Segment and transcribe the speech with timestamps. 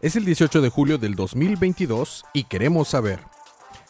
[0.00, 3.20] Es el 18 de julio del 2022 y queremos saber,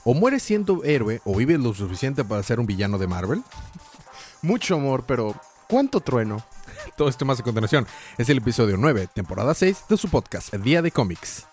[0.04, 3.42] ¿o mueres siendo héroe o vives lo suficiente para ser un villano de Marvel?
[4.42, 5.34] Mucho amor, pero
[5.68, 6.44] ¿cuánto trueno?
[6.96, 7.86] Todo esto más a continuación
[8.18, 11.46] es el episodio 9, temporada 6 de su podcast Día de Cómics.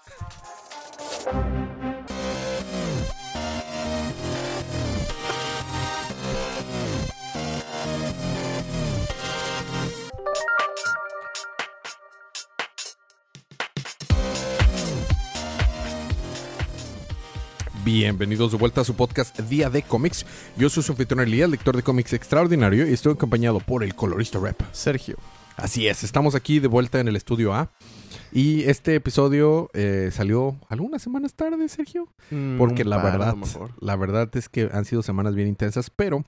[17.87, 20.25] Bienvenidos de vuelta a su podcast Día de Cómics.
[20.57, 24.39] Yo soy su anfitrión Elías, lector de cómics extraordinario, y estoy acompañado por el colorista
[24.39, 24.59] rap.
[24.73, 25.15] Sergio.
[25.55, 27.71] Así es, estamos aquí de vuelta en el estudio A.
[28.33, 32.09] Y este episodio eh, salió algunas semanas tarde, Sergio.
[32.57, 35.47] Porque la Mm, par, a lo verdad, la verdad es que han sido semanas bien
[35.47, 36.25] intensas, pero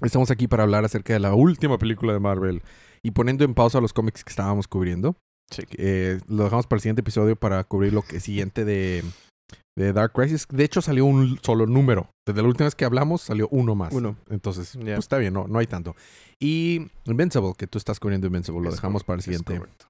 [0.00, 2.62] estamos aquí para hablar acerca de la última película de Marvel
[3.02, 5.16] y poniendo en pausa los cómics que estábamos cubriendo.
[5.50, 5.64] Sí.
[5.76, 9.02] Eh, lo dejamos para el siguiente episodio para cubrir lo que siguiente de,
[9.78, 10.46] de Dark Crisis.
[10.50, 12.10] De hecho, salió un solo número.
[12.26, 13.92] Desde la última vez que hablamos, salió uno más.
[13.92, 14.16] Uno.
[14.28, 15.94] Entonces, pues está bien, no, no hay tanto.
[16.40, 19.58] Y Invincible, que tú estás cubriendo Invincible, lo Es dejamos correcto, para el es siguiente.
[19.58, 19.86] correcto.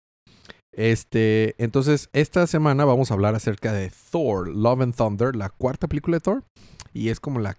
[0.73, 5.89] Este, entonces, esta semana vamos a hablar acerca de Thor, Love and Thunder, la cuarta
[5.89, 6.45] película de Thor.
[6.93, 7.57] Y es como la,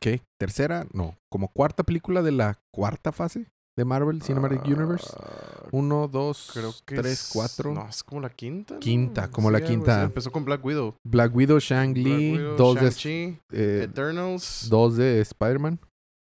[0.00, 0.22] ¿qué?
[0.38, 0.86] ¿Tercera?
[0.92, 5.10] No, como cuarta película de la cuarta fase de Marvel Cinematic Universe.
[5.18, 7.72] Ah, Uno, dos, creo que tres, es- cuatro.
[7.72, 8.74] No, es como la quinta.
[8.74, 8.80] ¿no?
[8.80, 10.02] Quinta, como la quinta.
[10.02, 10.94] Empezó con Black Widow.
[11.04, 15.78] Black Widow, Shang-Li, dos, de, eh, Eternals, dos de Spider-Man.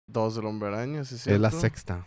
[0.08, 2.06] dos del Hombre Araña, ¿sí Es la sexta.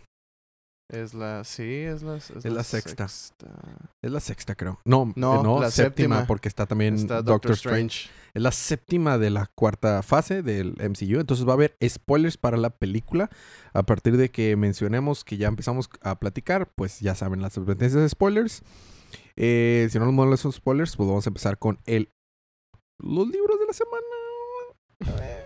[0.92, 3.06] Es la, sí, es la, es la sexta.
[3.08, 3.46] sexta.
[4.02, 4.80] Es la sexta, creo.
[4.84, 6.26] No, No, eh, no la séptima, séptima.
[6.26, 8.08] porque está también Está Doctor, Strange.
[8.34, 11.20] Es la séptima de la cuarta fase del MCU.
[11.20, 13.30] Entonces va a haber spoilers para la película.
[13.72, 18.02] A partir de que mencionemos que ya empezamos a platicar, pues ya saben las advertencias
[18.02, 18.62] de spoilers.
[19.36, 22.10] Eh, si no nos molan esos spoilers, pues vamos a empezar con el
[22.98, 25.39] los libros de la semana.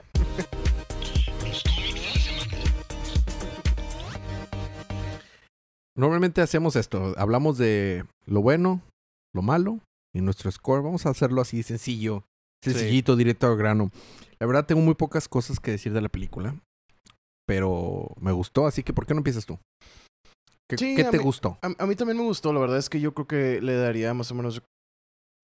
[5.97, 7.15] Normalmente hacemos esto.
[7.17, 8.83] Hablamos de lo bueno,
[9.35, 9.79] lo malo
[10.15, 10.83] y nuestro score.
[10.83, 12.25] Vamos a hacerlo así sencillo.
[12.63, 13.91] Sencillito, directo al grano.
[14.41, 16.57] La verdad tengo muy pocas cosas que decir de la película.
[17.47, 19.59] Pero me gustó, así que ¿por qué no empiezas tú?
[20.69, 21.59] ¿Qué, Sí, qué te mí- gustó?
[21.61, 24.15] A, a mí también me gustó, la verdad es que yo creo que le daría
[24.15, 24.63] más o menos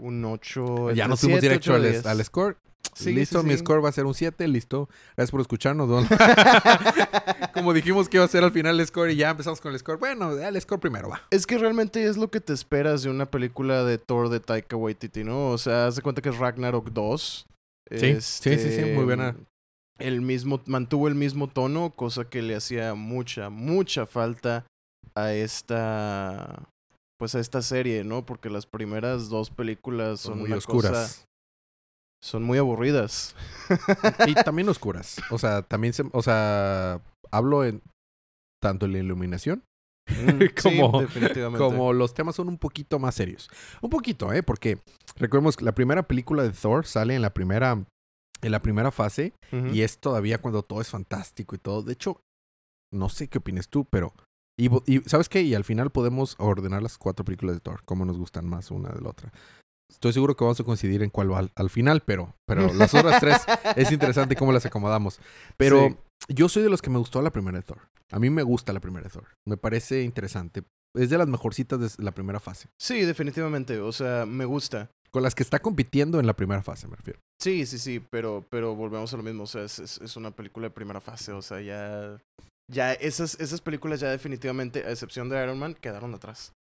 [0.01, 0.93] un 8.
[0.93, 2.57] Ya nos fuimos directo al, al score.
[2.95, 3.59] Sí, listo, sí, mi sí.
[3.61, 4.89] score va a ser un 7, listo.
[5.17, 5.89] Gracias por escucharnos.
[5.89, 6.07] don.
[7.55, 9.79] Como dijimos que iba a ser al final el score y ya empezamos con el
[9.79, 9.99] score.
[9.99, 11.23] Bueno, el score primero va.
[11.31, 14.77] Es que realmente es lo que te esperas de una película de Thor de Taika
[14.77, 15.49] Waititi, ¿no?
[15.51, 17.47] O sea, haz de cuenta que es Ragnarok 2.
[17.91, 19.37] Sí, sí, sí, sí, muy buena.
[19.99, 24.65] El mismo, mantuvo el mismo tono, cosa que le hacía mucha, mucha falta
[25.15, 26.69] a esta,
[27.19, 28.25] pues a esta serie, ¿no?
[28.25, 30.91] Porque las primeras dos películas son, Son muy una oscuras.
[30.93, 31.25] cosa-
[32.23, 33.35] son muy aburridas.
[34.27, 35.21] Y también oscuras.
[35.31, 37.01] O sea, también se, o sea,
[37.31, 37.83] hablo en
[38.63, 39.63] tanto en la iluminación
[40.09, 41.59] Mm, sí, Como- definitivamente.
[41.65, 43.49] como los temas son un poquito más serios.
[43.81, 44.43] Un poquito, ¿eh?
[44.43, 44.81] Porque
[45.17, 47.85] recordemos que la primera película de Thor sale en la primera
[48.43, 49.35] en la primera fase
[49.73, 51.83] y es todavía cuando todo es fantástico y todo.
[51.83, 52.21] De hecho,
[52.93, 54.13] no sé qué opinas tú, pero
[54.59, 54.69] y,
[55.07, 55.43] ¿sabes qué?
[55.43, 58.89] Y al final podemos ordenar las cuatro películas de Thor, cómo nos gustan más una
[58.89, 59.31] de la otra.
[59.91, 62.95] Estoy seguro que vamos a coincidir en cuál va al, al final, pero, pero las
[62.95, 63.37] otras tres
[63.77, 65.21] es interesante cómo las acomodamos.
[65.57, 66.35] Pero Sí.
[66.35, 67.79] yo soy de los que me gustó la primera de Thor.
[68.13, 69.25] A mí me gusta la primera de Thor.
[69.47, 70.63] Me parece interesante.
[70.97, 72.69] Es de las mejorcitas de la primera fase.
[72.81, 73.79] Sí, definitivamente.
[73.81, 74.91] O sea, me gusta.
[75.13, 77.21] Con las que está compitiendo en la primera fase, me refiero.
[77.41, 79.45] Sí, sí, sí, pero, pero volvemos a lo mismo.
[79.45, 81.33] O sea, es, es, es una película de primera fase.
[81.33, 82.17] O sea, ya.
[82.73, 86.53] Ya esas, esas películas ya definitivamente, a excepción de Iron Man, quedaron atrás.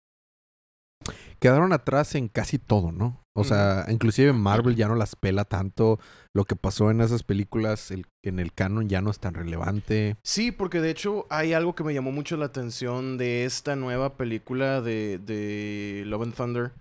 [1.39, 3.23] Quedaron atrás en casi todo, ¿no?
[3.33, 5.97] O sea, inclusive Marvel ya no las pela tanto.
[6.35, 10.17] Lo que pasó en esas películas el- en el canon ya no es tan relevante.
[10.25, 14.17] Sí, porque de hecho hay algo que me llamó mucho la atención de esta nueva
[14.17, 16.71] película de, de Love and Thunder.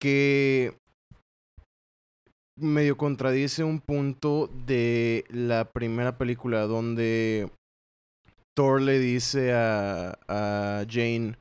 [0.00, 0.76] Que
[2.56, 7.50] medio contradice un punto de la primera película donde
[8.56, 11.36] Thor le dice a, a Jane,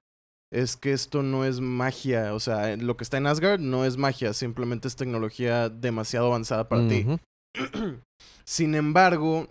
[0.55, 3.97] es que esto no es magia, o sea, lo que está en Asgard no es
[3.97, 7.05] magia, simplemente es tecnología demasiado avanzada para ti.
[8.45, 9.47] Sin embargo,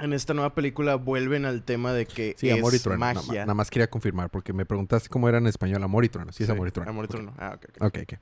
[0.00, 2.98] en esta nueva película vuelven al tema de que Sí, es Amor y Trueno.
[3.00, 3.40] Nada, magia.
[3.42, 6.32] nada más quería confirmar porque me preguntaste cómo era en español Amor y Trueno.
[6.32, 6.90] Sí, es Amor y Trueno.
[6.90, 7.08] Amor y.
[7.08, 7.34] Trueno.
[7.38, 7.82] Ah, ok, ok.
[7.84, 8.18] Ok, ok.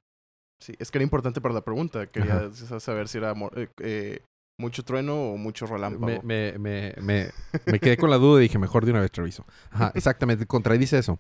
[0.62, 2.06] Sí, es que era importante para la pregunta.
[2.06, 2.79] Quería Ajá.
[2.81, 4.20] saber si era amor- eh, eh,
[4.61, 6.23] mucho trueno o mucho relámpago.
[6.23, 7.31] Me, me, me,
[7.67, 9.44] me, quedé con la duda y dije, mejor de una vez te reviso.
[9.70, 11.19] Ajá, exactamente, contradice eso.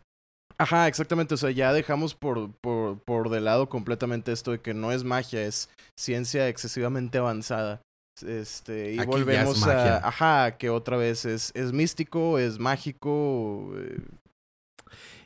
[0.62, 1.34] Ajá, exactamente.
[1.34, 5.04] O sea, ya dejamos por, por, por de lado completamente esto de que no es
[5.04, 5.68] magia, es
[5.98, 7.80] ciencia excesivamente avanzada.
[8.24, 10.06] Este, y Aquí volvemos a.
[10.06, 13.72] Ajá, que otra vez es, es místico, es mágico.
[13.76, 14.00] eh,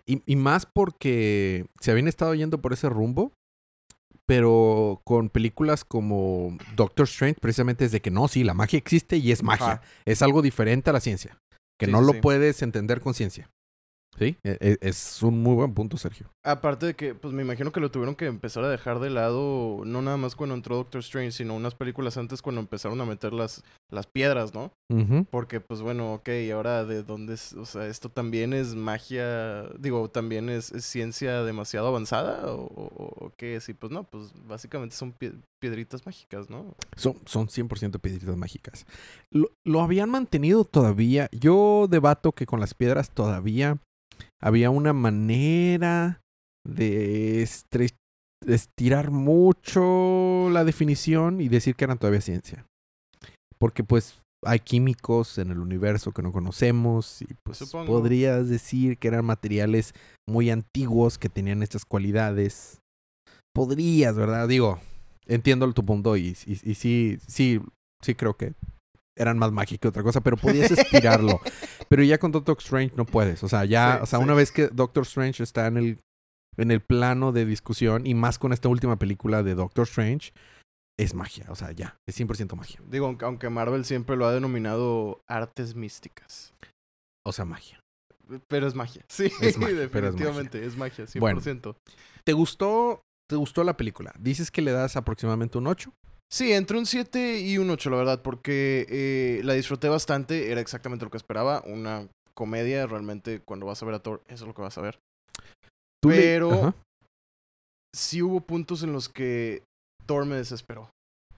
[0.06, 3.32] Y, y más porque se habían estado yendo por ese rumbo,
[4.24, 9.16] pero con películas como Doctor Strange, precisamente es de que no, sí, la magia existe
[9.16, 9.66] y es magia.
[9.66, 9.82] Ajá.
[10.04, 11.38] Es algo diferente a la ciencia,
[11.78, 13.50] que Sí, no sí, lo puedes entender con ciencia.
[14.18, 16.30] Sí, E- e- es un muy buen punto, Sergio.
[16.44, 19.82] Aparte de que, pues me imagino que lo tuvieron que empezar a dejar de lado,
[19.84, 23.32] no nada más cuando entró Doctor Strange, sino unas películas antes cuando empezaron a meter
[23.32, 24.72] las, las piedras, ¿no?
[25.30, 27.52] Porque, pues bueno, ok, ¿y ahora de dónde es?
[27.54, 29.64] O sea, ¿esto también es magia?
[29.78, 32.46] Digo, ¿también es, es ciencia demasiado avanzada?
[32.54, 33.68] ¿O, o- o qué es?
[33.68, 36.74] Y pues no, pues básicamente son pie- piedritas mágicas, ¿no?
[36.96, 38.86] Son, son 100% piedritas mágicas.
[39.30, 41.28] Lo, lo habían mantenido todavía.
[41.32, 43.78] Yo debato que con las piedras todavía
[44.40, 46.20] había una manera
[46.66, 47.48] de
[48.46, 52.66] estirar mucho la definición y decir que eran todavía ciencia.
[53.58, 57.86] Porque pues hay químicos en el universo que no conocemos y pues Supongo.
[57.86, 59.94] podrías decir que eran materiales
[60.28, 62.80] muy antiguos que tenían estas cualidades.
[63.54, 64.46] Podrías, ¿verdad?
[64.48, 64.78] Digo,
[65.26, 67.60] entiendo tu punto y, y, y sí, sí,
[68.02, 68.52] sí creo que
[69.16, 71.40] eran más mágicos que otra cosa, pero podías estirarlo.
[71.88, 73.42] pero ya con Doctor Strange no puedes.
[73.42, 74.24] O sea, ya, Sí, o sea, sí.
[74.24, 75.98] una vez que Doctor Strange está en el,
[76.56, 80.32] en el plano de discusión y más con esta última película de Doctor Strange,
[80.98, 81.46] es magia.
[81.48, 82.80] O sea, ya, es 100% magia.
[82.88, 86.54] Digo, aunque- aunque Marvel siempre lo ha denominado artes místicas.
[87.24, 87.80] O sea, magia.
[88.48, 89.04] Pero es magia.
[89.08, 91.20] Sí, Es magia, es definitivamente, es magia, 100%.
[91.20, 91.40] Bueno.
[92.24, 94.12] ¿Te gustó, ¿Te gustó la película?
[94.18, 95.92] Dices que le das aproximadamente un 8.
[96.30, 100.60] Sí, entre un 7 y un 8, la verdad, porque eh, la disfruté bastante, era
[100.60, 104.48] exactamente lo que esperaba, una comedia, realmente cuando vas a ver a Thor, eso es
[104.48, 104.98] lo que vas a ver.
[106.02, 106.74] Tú Pero-.
[107.94, 109.62] Sí hubo puntos en los que
[110.04, 110.90] Thor me desesperó.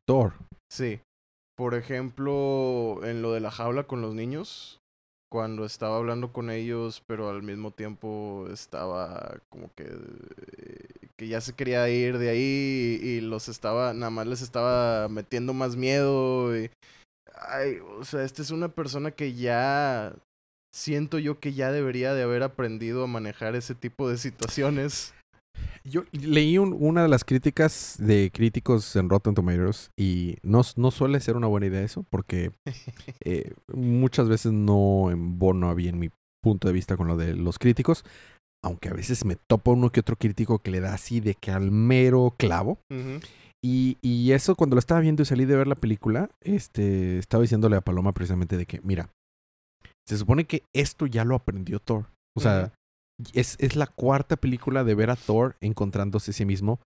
[0.07, 0.33] Thor.
[0.73, 1.01] Sí.
[1.57, 4.78] Por ejemplo, en lo de la jaula con los niños,
[5.29, 9.87] cuando estaba hablando con ellos, pero al mismo tiempo estaba como que
[11.17, 15.09] que ya se quería ir de ahí y, y los estaba nada más les estaba
[15.09, 16.71] metiendo más miedo y
[17.35, 20.15] ay, o sea, esta es una persona que ya
[20.73, 25.15] siento yo que ya debería de haber aprendido a manejar ese tipo de situaciones.
[25.85, 30.91] Yo leí un- una de las críticas de críticos en Rotten Tomatoes y no, no
[30.91, 32.51] suele ser una buena idea eso porque
[33.25, 36.11] eh, muchas veces no embono bien mi
[36.43, 38.05] punto de vista con lo de los críticos,
[38.63, 41.51] aunque a veces me topo uno que otro crítico que le da así de que
[41.53, 42.79] al mero clavo.
[43.65, 47.77] Y eso cuando lo estaba viendo y salí de ver la película, este, estaba diciéndole
[47.77, 49.11] a Paloma precisamente de que, mira,
[50.07, 52.07] se supone que esto ya lo aprendió Thor.
[52.37, 52.73] O sea,
[53.33, 56.81] es, es la cuarta película de ver a Thor encontrándose a sí mismo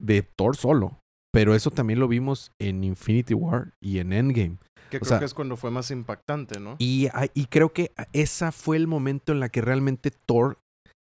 [0.00, 0.98] de Thor solo.
[1.32, 4.58] Pero eso también lo vimos en Infinity War y en Endgame.
[4.90, 6.76] Que O creo sea- que es cuando fue más impactante, ¿no?
[6.78, 10.58] Y, y creo que esa fue el momento en la que realmente Thor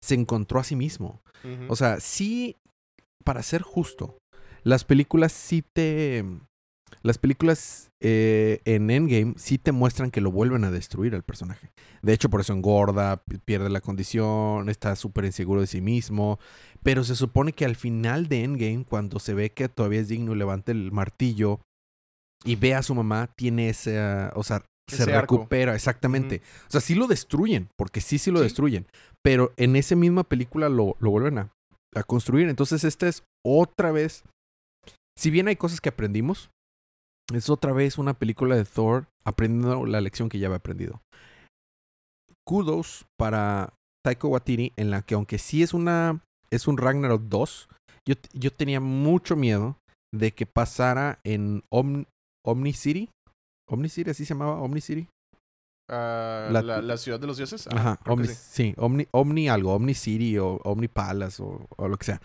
[0.04, 1.20] se encontró a sí mismo.
[1.68, 2.56] O sea, sí,
[3.24, 4.16] para ser justo,
[4.62, 6.24] las películas sí te...
[7.02, 11.70] Las películas eh, en Endgame sí te muestran que lo vuelven a destruir al personaje.
[12.02, 16.38] De hecho, por eso engorda, pi- pierde la condición, está súper inseguro de sí mismo.
[16.82, 20.32] Pero se supone que al final de Endgame, cuando se ve que todavía es digno
[20.34, 21.60] y levanta el martillo
[22.44, 24.32] y ve a su mamá, tiene esa...
[24.34, 25.36] O sea, se Ese arco.
[25.36, 26.42] recupera, exactamente.
[26.68, 28.44] O sea, sí lo destruyen, porque sí, sí lo Sí.
[28.44, 28.86] destruyen.
[29.22, 31.50] Pero en esa misma película lo, lo vuelven a,
[31.94, 32.50] a construir.
[32.50, 34.24] Entonces, esta es otra vez.
[35.18, 36.50] Si bien hay cosas que aprendimos,
[37.32, 41.00] es otra vez una película de Thor aprendiendo la lección que ya había aprendido.
[42.46, 43.72] Kudos para
[44.04, 46.20] Taiko Watiti, en la que aunque sí es una.
[46.50, 47.68] es un Ragnarok 2,
[48.06, 49.78] yo, yo tenía mucho miedo
[50.14, 52.04] de que pasara en Om-
[52.44, 53.08] Omni City.
[53.68, 55.08] Omni City, así se llamaba, Omni City.
[55.90, 57.66] Ah, la- la, la ciudad de los dioses.
[57.68, 58.34] Ajá, creo que Omni, sí.
[58.34, 58.74] sí.
[58.76, 62.20] Omni, Omni algo, Omni City o Omni Palace o, o lo que sea.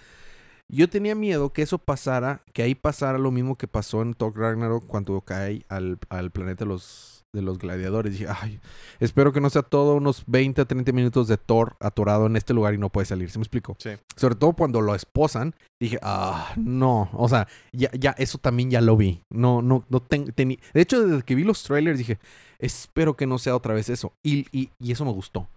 [0.72, 4.38] Yo tenía miedo que eso pasara, que ahí pasara lo mismo que pasó en Thor
[4.38, 8.14] Ragnarok cuando cae al, al planeta de los, de los gladiadores.
[8.14, 8.60] dije, ay,
[9.00, 12.54] espero que no sea todo unos 20 a 30 minutos de Thor atorado en este
[12.54, 13.32] lugar y no puede salir.
[13.32, 13.76] ¿Se me explico?
[13.80, 13.90] Sí.
[14.16, 17.10] Sobre todo cuando lo esposan, dije, ah, no.
[17.14, 19.24] O sea, ya, ya, eso también ya lo vi.
[19.32, 22.20] No, no, no ten- teni- De hecho, desde que vi los trailers dije,
[22.60, 24.14] espero que no sea otra vez eso.
[24.24, 25.48] Y, y, y eso me gustó.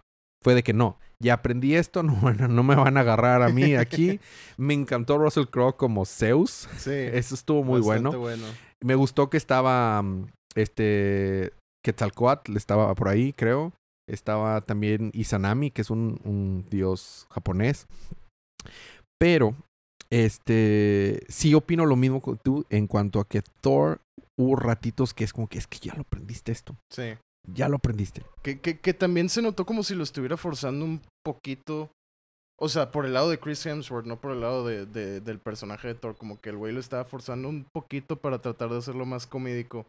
[0.42, 4.20] Fue de que no, ya aprendí esto, no, me van a agarrar a mí aquí.
[4.56, 6.68] me encantó Russell Crowe como Zeus.
[6.76, 6.90] Sí.
[7.12, 8.12] Eso estuvo muy bueno.
[8.80, 11.52] Me gustó que estaba, mm, este,
[11.84, 13.72] Quetzalcoatl estaba por ahí, creo.
[14.08, 17.87] Estaba también Izanami, que es un, un dios japonés.
[19.18, 19.54] Pero,
[20.11, 24.00] este, sí opino lo mismo que tú en cuanto a que Thor
[24.38, 26.76] hubo ratitos que es como que es que ya lo aprendiste esto.
[26.90, 27.14] Sí.
[27.46, 28.22] Ya lo aprendiste.
[28.42, 31.90] Que, que, que también se notó como si lo estuviera forzando un poquito.
[32.61, 35.38] O sea, por el lado de Chris Hemsworth, no por el lado de, de- del
[35.40, 36.16] personaje de Thor.
[36.16, 39.87] Como que el güey lo estaba forzando un poquito para tratar de hacerlo más comédico.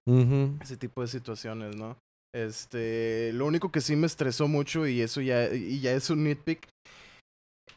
[0.61, 1.95] Ese tipo de situaciones, ¿no?
[2.35, 6.23] Este, lo único que sí me estresó mucho y eso ya, y ya es un
[6.23, 6.67] nitpick,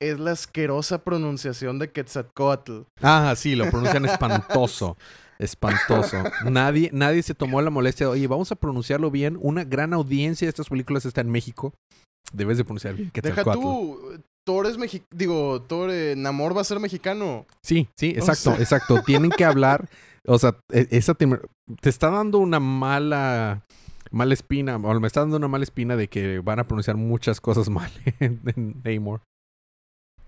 [0.01, 2.81] es la asquerosa pronunciación de Quetzalcoatl.
[3.03, 4.97] Ah, sí, lo pronuncian espantoso.
[5.39, 6.17] Espantoso.
[6.51, 9.39] Nadie, nadie se tomó la molestia de, oye, vamos a pronunciarlo bien.
[9.41, 11.75] Una gran audiencia de estas películas está en México.
[12.33, 13.11] Debes de pronunciar bien.
[13.23, 17.47] Deja tú, Thor es mexicano, digo, Thor, eh, Namor va a ser mexicano.
[17.63, 19.03] Sí, sí, O exacto, sea- exacto.
[19.03, 19.89] Tienen que hablar.
[20.27, 21.29] O sea, e- esa te,
[21.81, 23.65] te está dando una mala,
[24.11, 27.41] mala espina, o me está dando una mala espina de que van a pronunciar muchas
[27.41, 27.91] cosas mal
[28.21, 29.21] en, en Namor.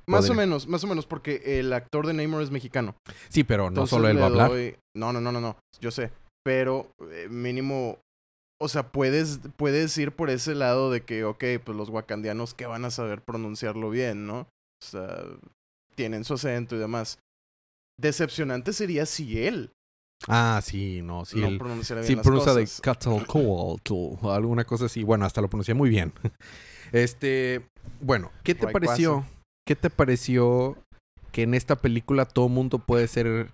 [0.08, 2.96] Más o menos, más o menos, porque el actor de Namor es mexicano.
[3.28, 4.50] Sí, pero no Entonces solo él va a hablar.
[4.50, 6.10] doy- No, no, no, no, no, yo sé.
[6.44, 7.98] Pero eh, mínimo,
[8.60, 12.66] o sea, puedes, puedes ir por ese lado de que, ok, pues los wakandianos que
[12.66, 14.40] van a saber pronunciarlo bien, ¿no?
[14.40, 15.24] O sea,
[15.94, 17.18] tienen su acento y demás.
[18.00, 19.72] Decepcionante sería si él
[20.26, 21.40] Ah, sí, no, sí.
[21.40, 22.80] no pronunciara bien Sí, las pronuncia de cosas.
[22.80, 25.02] Quetzalcoatl o alguna cosa así.
[25.04, 26.12] Bueno, hasta lo pronuncié muy bien.
[26.92, 27.66] Este,
[28.00, 28.86] bueno, ¿qué te Rayquaza.
[28.86, 29.26] pareció?
[29.68, 30.78] ¿Qué te pareció
[31.30, 33.52] que en esta película todo mundo puede ser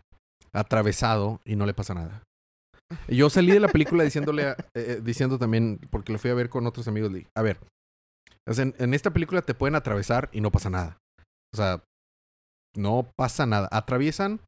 [0.54, 2.22] atravesado y no le pasa nada?
[3.08, 6.48] Yo salí de la película diciéndole, a- eh, diciendo también, porque lo fui a ver
[6.50, 7.58] con otros amigos, le dije, a ver,
[8.46, 10.98] en, en esta película te pueden atravesar y no pasa nada.
[11.52, 11.82] O sea,
[12.76, 13.68] no pasa nada.
[13.72, 14.38] Atraviesan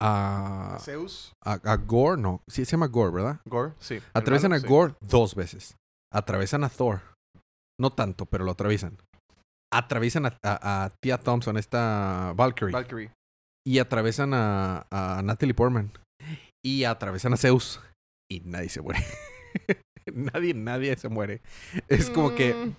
[0.00, 3.40] a, Zeus, a, a Gore, no, sí se llama Gore, ¿verdad?
[3.46, 4.00] Gore, sí.
[4.14, 4.66] Atraviesan hermano, a sí.
[4.66, 5.76] Gore dos veces.
[6.12, 7.00] Atraviesan a Thor.
[7.78, 8.96] No tanto, pero lo atraviesan.
[9.76, 12.72] Atraviesan a, a, a Tia Thompson, esta Valkyrie.
[12.72, 13.10] Valkyrie.
[13.66, 15.90] y atraviesan a, a Natalie Portman.
[16.64, 17.80] Y atraviesan a Zeus.
[18.30, 19.00] Y nadie se muere.
[20.12, 21.40] nadie, nadie se muere.
[21.88, 22.76] Es como que, Mm,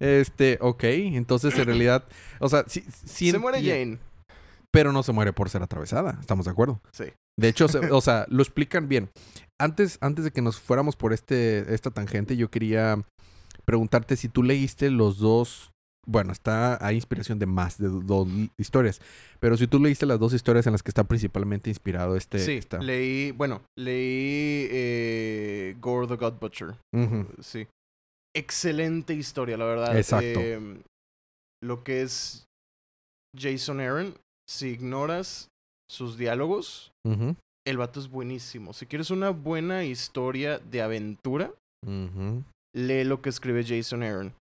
[0.00, 0.84] este, ok.
[0.84, 2.04] Entonces, en realidad,
[2.40, 2.82] o sea, sí
[3.30, 3.98] se muere Jane.
[4.72, 6.18] Pero no se muere por ser atravesada.
[6.20, 6.80] ¿Estamos de acuerdo?
[6.92, 7.04] Sí.
[7.38, 9.10] De hecho, se- o sea, lo explican bien.
[9.60, 13.00] Antes, antes de que nos fuéramos por este, esta tangente, yo quería
[13.64, 15.70] preguntarte si tú leíste los dos.
[16.06, 19.00] Bueno, está hay inspiración de más de dos historias,
[19.40, 22.38] pero si tú leíste las dos historias en las que está principalmente inspirado este.
[22.38, 26.74] sí, esta- leí, bueno, leí eh, Gore the God Butcher.
[27.40, 27.66] Sí.
[28.36, 29.96] Excelente historia, la verdad.
[29.96, 30.40] Exacto.
[30.40, 30.82] Eh,
[31.62, 32.44] lo que es
[33.38, 34.14] Jason Aaron,
[34.48, 35.48] si ignoras
[35.90, 36.90] sus diálogos,
[37.66, 38.72] el vato es buenísimo.
[38.72, 41.52] Si quieres una buena historia de aventura,
[42.74, 44.34] lee lo que escribe Jason Aaron.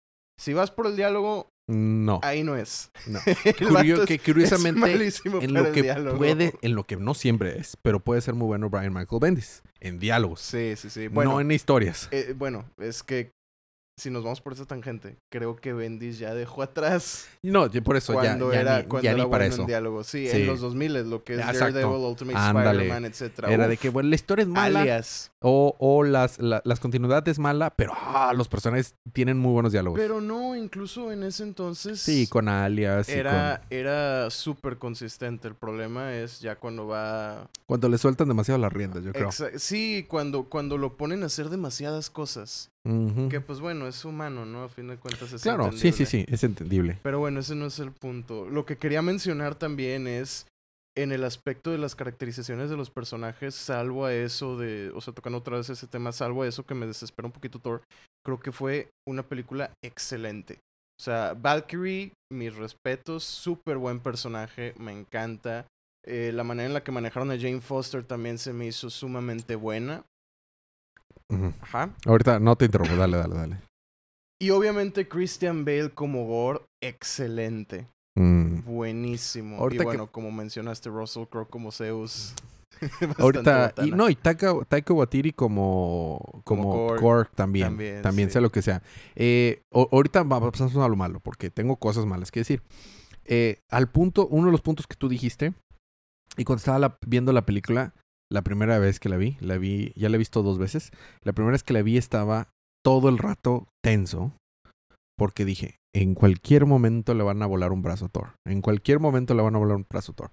[0.41, 2.19] Si vas por el diálogo, No.
[2.23, 2.91] ahí no es.
[3.07, 3.21] No.
[3.59, 6.17] Curio- es- que es curiosamente, malísimo en lo que diálogo.
[6.19, 9.63] puede, en lo que no siempre es, pero puede ser muy bueno Brian Michael Bendis.
[9.81, 10.41] En diálogos.
[10.41, 11.09] Sí, sí, sí.
[11.09, 12.09] Bueno, no en historias.
[12.11, 13.33] eh, bueno, es que
[14.01, 18.15] si nos vamos por esa tangente, creo que Bendis ya dejó atrás No, por eso
[18.15, 19.63] ya, cuando ya era, ni, cuando ya era ni para bueno eso.
[19.63, 20.05] en diálogo.
[20.05, 20.37] Sí, Sí.
[20.39, 21.65] en los 2000 lo que es Exacto.
[21.75, 22.39] Daredevil, Ultimate.
[22.39, 23.45] Spider-Man, etc.
[23.49, 24.81] Era de que, bueno, la historia es mala.
[24.81, 25.31] Alias.
[25.41, 29.73] O, o las, la- las continuidades es mala, pero ah, los personajes tienen muy buenos
[29.73, 29.99] diálogos.
[29.99, 33.09] Pero no, incluso en ese entonces sí, con alias.
[33.09, 35.49] era, era súper consistente.
[35.49, 37.49] El problema es ya cuando va...
[37.67, 39.29] Cuando le sueltan demasiado las riendas, yo creo.
[39.31, 42.71] Exa- sí, cuando, cuando lo ponen a hacer demasiadas cosas.
[42.83, 44.65] Que pues bueno, es humano, ¿no?
[44.65, 46.99] A fin de cuentas es Claro, sí, sí, sí, es entendible.
[47.03, 48.49] Pero bueno, ese no es el punto.
[48.49, 50.47] Lo que quería mencionar también es
[50.97, 55.15] en el aspecto de las caracterizaciones de los personajes, salvo a eso de, o sea,
[55.15, 57.83] tocando otra vez ese tema, salvo a eso que me desespera un poquito Thor,
[58.25, 60.59] creo que fue una película excelente.
[60.99, 65.67] O sea, Valkyrie, mis respetos, súper buen personaje, me encanta.
[66.07, 69.55] Eh, la manera en la que manejaron a Jane Foster también se me hizo sumamente
[69.55, 70.05] buena.
[71.31, 71.53] Ujú.
[71.61, 71.91] Ajá.
[72.07, 73.57] Ahorita no te interrumpo, dale, dale, dale.
[74.41, 77.87] Y obviamente Christian Bale como Gore, excelente.
[78.19, 78.63] Mm.
[78.65, 79.57] Buenísimo.
[79.59, 82.35] Ahorita y que- bueno, como mencionaste, Russell Crowe como Zeus.
[83.19, 87.01] Ahorita, y no, y Taika, Taika Waititi como, como, Como Korg.
[87.01, 87.69] Korg también.
[87.69, 88.33] También, También, sí.
[88.35, 88.83] sea lo que sea.
[89.17, 92.63] Eh, ahorita va- pasamos a lo malo, porque tengo cosas malas que decir.
[93.27, 95.53] Eh, al punto, uno de los puntos que tú dijiste,
[96.39, 97.93] y cuando estaba la- viendo la película,
[98.33, 100.93] la primera vez que la vi, la vi, ya la he visto dos veces.
[101.23, 102.49] La primera vez que la vi estaba
[102.85, 104.33] todo el rato tenso,
[105.19, 108.35] porque dije, en cualquier momento le van a volar un brazo a Thor.
[108.47, 110.31] En cualquier momento le van a volar un brazo a Thor.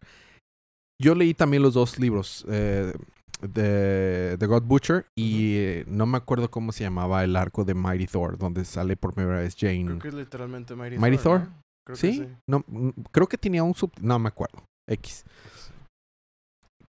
[1.02, 2.46] Yo leí también los dos libros.
[2.48, 2.94] eh,
[3.42, 7.74] de The God Butcher y eh, no me acuerdo cómo se llamaba el arco de
[7.74, 9.86] Mighty Thor, donde sale por primera vez Jane.
[9.86, 11.42] Creo que es literalmente Mighty, Mighty Thor.
[11.42, 11.50] Thor.
[11.50, 11.62] ¿no?
[11.86, 12.28] Creo que ¿Sí?
[12.50, 12.66] No,
[13.12, 13.92] creo que tenía un sub...
[14.02, 14.64] No me acuerdo.
[14.90, 15.24] X.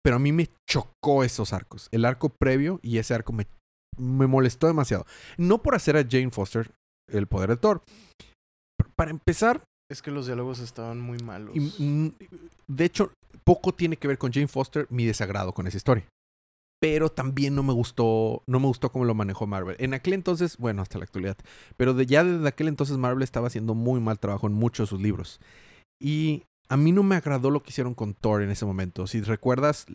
[0.03, 1.89] Pero a mí me chocó esos arcos.
[1.93, 3.47] El arco previo y ese arco me,
[3.99, 5.07] me molestó demasiado.
[5.37, 6.71] No por hacer a Jane Foster
[7.09, 7.83] el poder de Thor.
[8.97, 11.55] Para empezar, Es que los diálogos estaban muy malos.
[11.57, 12.13] y,
[12.67, 13.13] de hecho,
[13.45, 16.07] poco tiene que ver con Jane Foster mi desagrado con esa historia.
[16.81, 19.77] Pero también no me gustó, no me gustó cómo lo manejó Marvel.
[19.81, 21.37] En aquel entonces, bueno, hasta la actualidad,
[21.77, 24.91] pero de, ya desde aquel entonces Marvel estaba haciendo muy mal trabajo en muchos de
[24.91, 25.41] sus libros.
[26.01, 29.07] Y a mí no me agradó lo que hicieron con Thor en ese momento.
[29.07, 29.87] Si recuerdas,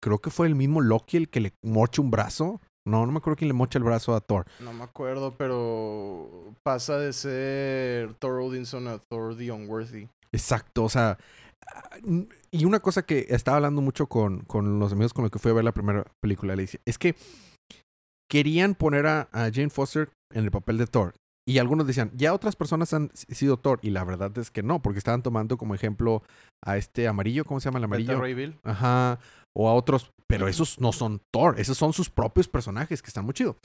[0.00, 2.60] creo que fue el mismo Loki el que le mocha un brazo.
[2.84, 4.46] No, no me acuerdo quién le mocha el brazo a Thor.
[4.60, 10.08] No me acuerdo, pero pasa de ser Thor Odinson a Thor the Unworthy.
[10.32, 11.18] Exacto, o sea,
[12.50, 15.50] y una cosa que estaba hablando mucho con, con los amigos con los que fui
[15.50, 17.14] a ver la primera película, le dije, es que
[18.30, 21.14] querían poner a, a Jane Foster en el papel de Thor.
[21.46, 23.80] Y algunos decían, ya otras personas han sido Thor.
[23.82, 26.22] Y la verdad es que no, porque estaban tomando como ejemplo
[26.64, 28.20] a este amarillo, ¿cómo se llama el amarillo?
[28.20, 28.58] Ray Bill.
[28.62, 29.18] Ajá.
[29.52, 30.12] O a otros.
[30.28, 31.58] Pero esos no son Thor.
[31.58, 33.56] Esos son sus propios personajes que están muy chido.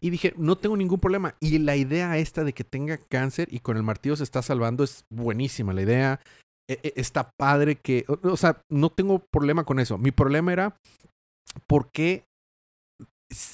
[0.00, 1.34] Y dije, no tengo ningún problema.
[1.40, 4.84] Y la idea esta de que tenga cáncer y con el martillo se está salvando
[4.84, 5.72] es buenísima.
[5.72, 6.20] La idea
[6.70, 8.04] e- e- está padre que.
[8.22, 9.98] O, sea, no tengo problema con eso.
[9.98, 10.76] Mi problema era
[11.66, 12.24] por qué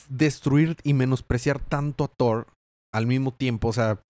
[0.08, 2.46] destruir y menospreciar tanto a Thor
[2.94, 3.68] al mismo tiempo.
[3.68, 4.00] O sea,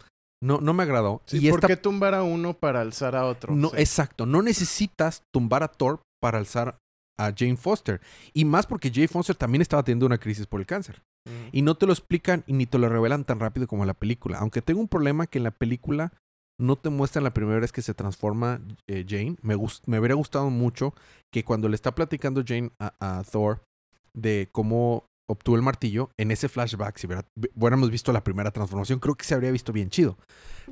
[0.42, 1.22] no, no me agradó.
[1.26, 3.54] Sí, y ¿Por esta qué tumbar a uno para alzar a otro?
[3.54, 3.76] no, Sí.
[3.78, 4.26] exacto.
[4.26, 6.76] No necesitas tumbar a Thor para alzar
[7.18, 8.00] a Jane Foster.
[8.32, 11.02] Y más porque Jane Foster también estaba teniendo una crisis por el cáncer.
[11.26, 11.48] Ujú.
[11.52, 13.94] Y no te lo explican y ni te lo revelan tan rápido como en la
[13.94, 14.38] película.
[14.38, 16.12] Aunque tengo un problema que en la película
[16.60, 19.36] no te muestran la primera vez que se transforma eh, Jane.
[19.42, 20.94] Me, me hubiera gustado mucho
[21.32, 23.62] que cuando le está platicando Jane a, a Thor
[24.12, 28.99] de cómo obtuvo el martillo, en ese flashback, si hubiera- hubiéramos visto la primera transformación,
[28.99, 30.19] creo que se habría visto bien chido.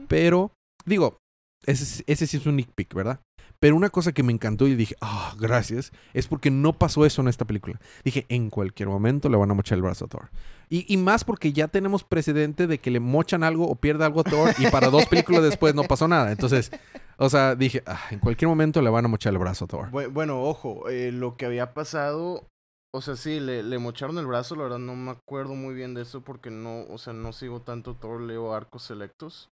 [0.09, 0.53] Pero,
[0.85, 1.19] digo,
[1.67, 3.21] ese, es- ese sí es un nitpick, ¿verdad?
[3.61, 7.23] Pero una cosa que me encantó y dije, ah, gracias, es porque no pasó eso
[7.23, 7.81] en esta película.
[8.05, 10.31] Dije, en cualquier momento le van a mochar el brazo a Thor.
[10.69, 14.23] Y, y más porque ya tenemos precedente de que le mochan algo o pierde algo
[14.23, 16.33] a Thor y para dos películas después no pasó nada.
[16.33, 16.73] Entonces,
[17.19, 19.91] o sea, dije, ah, en cualquier momento le van a mochar el brazo a Thor.
[19.93, 22.49] Bu- Bueno, ojo, eh, lo que había pasado,
[22.95, 25.95] o sea, sí, le, le mocharon el brazo, la verdad no me acuerdo muy bien
[25.95, 29.49] de eso porque no, o sea, no sigo tanto Thor, leo arcos selectos.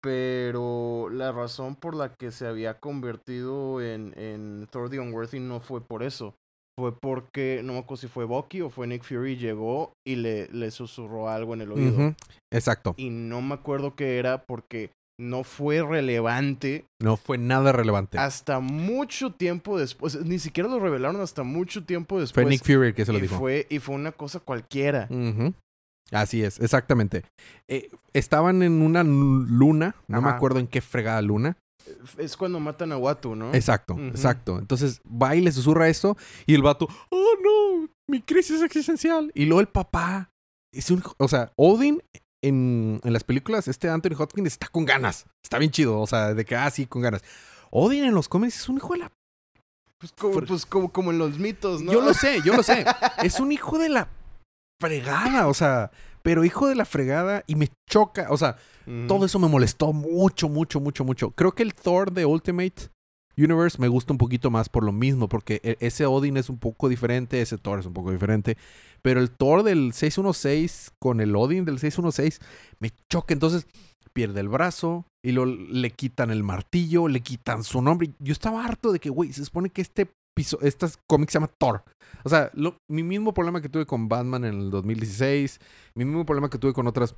[0.00, 5.60] Pero la razón por la que se había convertido en, en Thor the Unworthy no
[5.60, 6.34] fue por eso.
[6.78, 10.46] Fue porque, no me acuerdo si fue Bucky o fue Nick Fury, llegó y le,
[10.48, 12.14] le susurró algo en el oído.
[12.52, 12.94] Exacto.
[12.96, 18.18] Y no me acuerdo qué era porque no fue relevante No fue nada relevante.
[18.18, 20.24] hasta mucho tiempo después.
[20.24, 22.46] Ni siquiera lo revelaron hasta mucho tiempo fue después.
[22.46, 23.36] Nick Fury que se lo y dijo.
[23.38, 25.08] Fue, y fue una cosa cualquiera.
[26.10, 27.24] Así es, exactamente.
[27.68, 31.56] Eh, estaban en una luna, no me acuerdo en qué fregada luna.
[32.18, 33.54] Es cuando matan a Watu, ¿no?
[33.54, 34.58] Exacto, exacto.
[34.58, 39.30] Entonces va y le susurra esto y el vato, oh no, mi crisis existencial.
[39.34, 40.30] Y luego el papá,
[40.72, 42.02] es un, o sea, Odin
[42.42, 45.26] en, en las películas, este Anthony Hopkins está con ganas.
[45.42, 47.22] Está bien chido, o sea, de que, ah, sí, con ganas.
[47.70, 49.12] Odin en los cómics es un hijo de la...
[49.98, 51.92] Pues, como, pues como, como en los mitos, ¿no?
[51.92, 52.84] Yo lo sé, yo lo sé.
[53.22, 54.08] Es un hijo de la
[54.80, 55.90] fregada, o sea,
[56.22, 58.56] pero hijo de la fregada y me choca, o sea,
[59.08, 61.30] todo eso me molestó mucho, mucho, mucho, mucho.
[61.32, 62.90] Creo que el Thor de Ultimate
[63.38, 66.58] Universe me gusta un poquito más por lo mismo, porque e- ese Odin es un
[66.58, 68.56] poco diferente, ese Thor es un poco diferente,
[69.02, 72.40] pero el Thor del 616 con el Odin del 616
[72.80, 73.66] me choca, entonces
[74.12, 78.10] pierde el brazo y lo, le quitan el martillo, le quitan su nombre.
[78.18, 81.50] Yo estaba harto de que, güey, se supone que este piso, este cómic se llama
[81.58, 81.82] Thor.
[82.24, 85.60] O sea, lo- mi mismo problema que tuve con Batman en el 2016,
[85.94, 87.14] mi mismo problema que tuve con otras,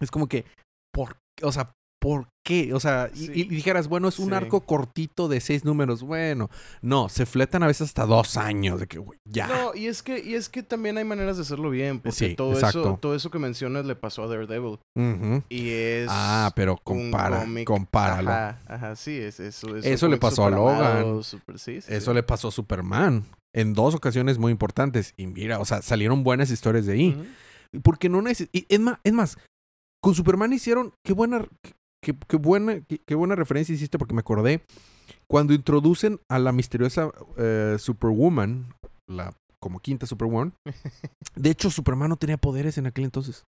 [0.00, 0.44] es como que,
[0.92, 1.16] ¿por?
[1.42, 1.72] O sea,
[2.04, 2.74] ¿por qué?
[2.74, 3.32] O sea, y- Sí.
[3.34, 4.34] y, dijeras, bueno, es un Sí.
[4.34, 6.02] arco cortito de seis números.
[6.02, 6.50] Bueno,
[6.82, 9.46] no, se fletan a veces hasta dos años de que, güey, ya.
[9.48, 12.00] No, y es que, y es que también hay maneras de hacerlo bien.
[12.00, 12.80] Porque Sí, todo exacto.
[12.82, 14.78] eso, todo eso que mencionas le pasó a Daredevil.
[15.48, 16.08] Y es.
[16.10, 18.30] Ah, pero compara, compáralo.
[18.30, 19.74] Ajá, ajá, sí, es eso.
[19.74, 21.22] es Eso le pasó a Logan.
[21.22, 25.14] super- Eso le pasó a Superman en dos ocasiones muy importantes.
[25.16, 27.32] Y mira, o sea, salieron buenas historias de ahí.
[27.82, 29.38] Porque no neces y es más, es más,
[30.02, 31.46] con Superman hicieron, qué buena,
[32.04, 34.62] qué, qué buena, qué, qué buena referencia hiciste porque me acordé
[35.26, 38.74] cuando introducen a la misteriosa eh, Superwoman,
[39.06, 40.54] la como quinta Superwoman.
[41.34, 43.44] De hecho, Superman no tenía poderes en aquel entonces.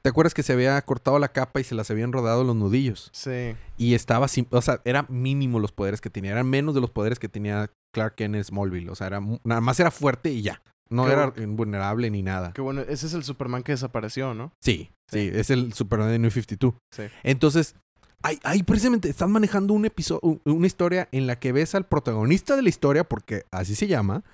[0.00, 3.10] ¿Te acuerdas que se había cortado la capa y se las habían rodado los nudillos?
[3.12, 3.56] Sí.
[3.76, 6.90] Y estaba sin, o sea, era mínimo los poderes que tenía, eran menos de los
[6.90, 10.62] poderes que tenía Clark en Smallville, o sea, era nada más era fuerte y ya.
[10.90, 12.52] No Qué era invulnerable ni nada.
[12.52, 14.52] Que bueno, ese es el Superman que desapareció, ¿no?
[14.62, 16.74] Sí, sí, es el Superman de New 52.
[16.90, 17.04] Sí.
[17.22, 17.74] Entonces,
[18.22, 22.56] ahí, ahí precisamente están manejando un episodio, una historia en la que ves al protagonista
[22.56, 24.24] de la historia, porque así se llama,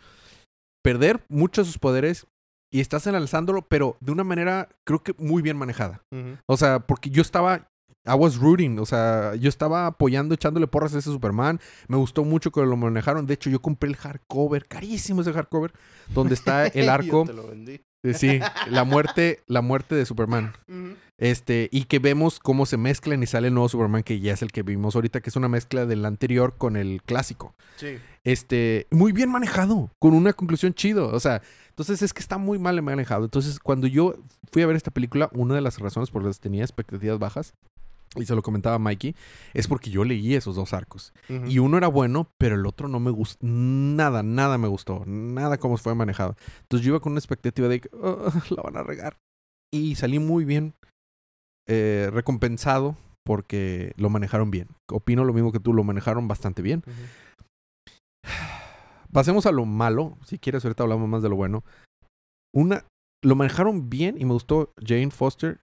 [0.82, 2.26] perder muchos de sus poderes
[2.72, 6.02] y estás enalzándolo, pero de una manera creo que muy bien manejada.
[6.46, 7.68] O sea, porque yo estaba.
[8.06, 11.58] I was rooting, o sea, yo estaba apoyando, echándole porras a ese Superman.
[11.88, 13.26] Me gustó mucho que lo manejaron.
[13.26, 15.72] De hecho, yo compré el hardcover, carísimo ese hardcover,
[16.12, 17.24] donde está el Yo arco.
[17.26, 17.80] te lo vendí.
[18.02, 20.52] eh, sí, la muerte, la muerte de Superman.
[21.16, 24.42] Este, y que vemos cómo se mezclan y sale el nuevo Superman, que ya es
[24.42, 27.54] el que vimos ahorita, que es una mezcla del anterior con el clásico.
[27.76, 27.98] Sí.
[28.24, 31.08] Este, muy bien manejado, con una conclusión chido.
[31.08, 33.24] O sea, entonces es que está muy mal manejado.
[33.24, 34.14] Entonces, cuando yo
[34.52, 37.54] fui a ver esta película, una de las razones por las que tenía expectativas bajas,
[38.16, 39.14] y se lo comentaba a Mikey,
[39.52, 41.12] es porque yo leí esos dos arcos.
[41.46, 43.38] Y uno era bueno, pero el otro no me gustó.
[43.46, 45.02] Nada, nada me gustó.
[45.06, 46.36] Nada cómo fue manejado.
[46.62, 49.16] Entonces yo iba con una expectativa de que "Ah, la van a regar.
[49.72, 50.74] Y salí muy bien
[51.66, 54.68] eh, recompensado porque lo manejaron bien.
[54.90, 56.82] Opino lo mismo que tú, lo manejaron bastante bien.
[59.12, 60.18] Pasemos a lo malo.
[60.24, 61.64] Si quieres, ahorita hablamos más de lo bueno.
[62.52, 62.84] Una,
[63.22, 65.60] lo manejaron bien y me gustó Jane Foster,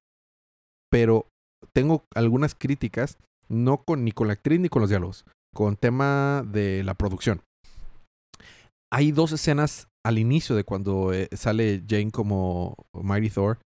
[0.89, 1.27] pero
[1.73, 3.17] tengo algunas críticas,
[3.49, 7.41] no con, ni con la actriz ni con los diálogos, con tema de la producción.
[8.91, 13.59] Hay dos escenas al inicio de cuando eh, sale Jane como Mighty Thor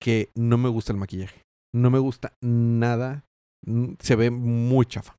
[0.00, 1.42] que no me gusta el maquillaje.
[1.74, 3.24] No me gusta nada.
[3.66, 5.16] Mm, Se ve muy chafa.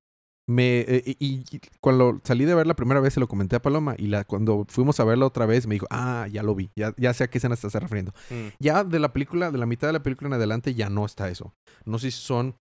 [0.52, 3.62] Me, eh, y, y cuando salí de ver la primera vez se lo comenté a
[3.62, 6.70] Paloma y la, cuando fuimos a verla otra vez me dijo, ah, ya lo vi,
[6.76, 8.12] ya, ya sé a qué escena estás refiriendo.
[8.30, 8.48] Mm.
[8.60, 11.30] Ya de la película, de la mitad de la película en adelante ya no está
[11.30, 11.54] eso.
[11.86, 12.56] No sé si son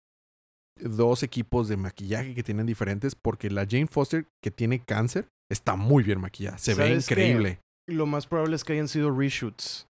[0.76, 5.74] dos equipos de maquillaje que tienen diferentes porque la Jane Foster que tiene cáncer está
[5.74, 7.14] muy bien maquillada, se ve ¿Sabes qué?
[7.14, 7.61] increíble.
[7.88, 9.88] Lo más probable es que hayan sido reshoots.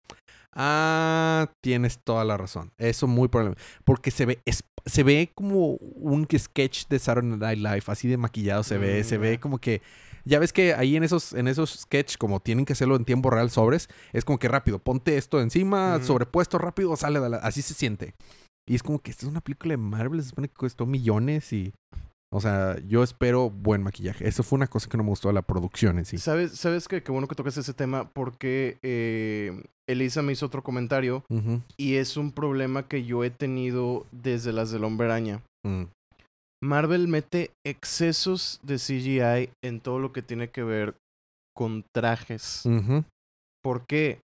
[0.60, 2.72] Ah, tienes toda la razón.
[2.78, 3.56] Eso muy probable.
[3.84, 8.16] Porque se ve, es- se ve como un sketch de Saturday Night Live, así de
[8.16, 9.40] maquillado se ve, Mm, se ve ya.
[9.40, 9.82] como que
[10.24, 13.30] ya ves que ahí en esos en esos sketch como tienen que hacerlo en tiempo
[13.30, 17.62] real sobres, es como que rápido, ponte esto encima, sobrepuesto rápido, sale de la- así
[17.62, 18.14] se siente.
[18.68, 21.52] Y es como que esta es una película de Marvel, se supone que costó millones
[21.52, 21.72] y
[22.30, 24.28] o sea, yo espero buen maquillaje.
[24.28, 26.18] Eso fue una cosa que no me gustó de la producción en sí.
[26.18, 28.10] ¿Sabes, sabes que qué bueno que tocas ese tema?
[28.10, 31.24] Porque eh, Elisa me hizo otro comentario
[31.78, 35.42] y es un problema que yo he tenido desde las del Hombre Araña.
[35.66, 35.84] Mm.
[36.62, 40.94] Marvel mete excesos de CGI en todo lo que tiene que ver
[41.56, 42.62] con trajes.
[43.62, 44.20] ¿Por qué?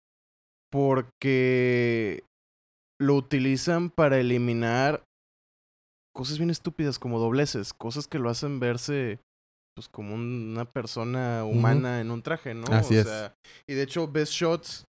[0.94, 2.23] Porque
[3.01, 5.03] lo utilizan para eliminar
[6.14, 9.18] cosas bien estúpidas como dobleces, cosas que lo hacen verse
[9.77, 12.66] pues como un- una persona humana en un traje, ¿no?
[12.73, 13.07] Así o es.
[13.07, 13.35] sea,
[13.68, 14.85] y de hecho ves shots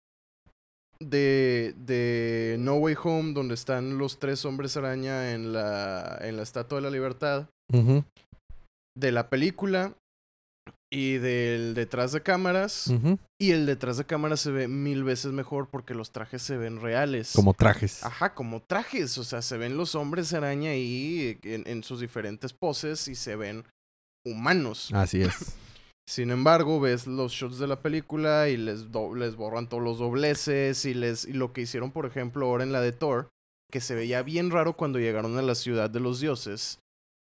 [1.01, 6.43] de, de No Way Home donde están los tres hombres araña en la, en la
[6.43, 7.47] Estatua de la Libertad
[8.97, 9.93] de la película
[10.91, 12.91] y del detrás de cámaras.
[13.39, 16.81] Y el detrás de cámaras se ve mil veces mejor porque los trajes se ven
[16.81, 17.31] reales.
[17.35, 18.03] Como trajes.
[18.03, 19.17] Ajá, como trajes.
[19.17, 23.35] O sea, se ven los hombres araña ahí en, en sus diferentes poses y se
[23.35, 23.65] ven
[24.25, 24.89] humanos.
[24.93, 25.55] Así es.
[26.09, 29.99] Sin embargo, ves los shots de la película y les, do- les borran todos los
[29.99, 33.29] dobleces y, les, y lo que hicieron, por ejemplo, ahora en la de Thor,
[33.71, 36.79] que se veía bien raro cuando llegaron a la ciudad de los dioses.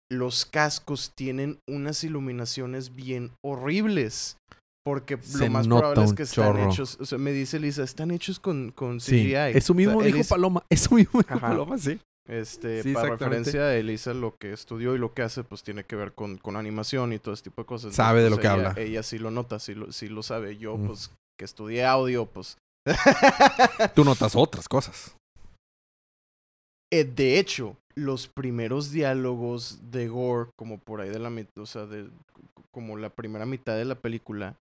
[0.09, 4.37] Los cascos tienen unas iluminaciones bien horribles.
[4.85, 6.71] Porque Se lo más probable es que están chorro.
[6.71, 9.59] hechos, o sea, me dice Lisa, están hechos con, con Sí, CGI.
[9.59, 10.65] eso mismo O sea, dijo Paloma.
[10.71, 11.39] Eso mismo dijo.
[11.39, 12.01] Paloma, sí.
[12.29, 15.97] Este, Sí, para referencia, Elisa lo que estudió y lo que hace, pues tiene que
[15.97, 17.95] ver con, con animación y todo ese tipo de cosas.
[17.95, 18.75] Sabe de pues, lo que ella- habla.
[18.83, 20.57] Ella sí lo nota, sí lo, sí lo sabe.
[20.59, 20.87] Yo, Mm.
[20.87, 22.57] pues, que estudié audio, pues.
[23.95, 25.17] Tú notas otras cosas.
[26.93, 31.67] Eh, de hecho, los primeros diálogos de Gore, como por ahí de la mitad, o
[31.67, 32.09] sea, de,
[32.73, 34.57] como la primera mitad de la película,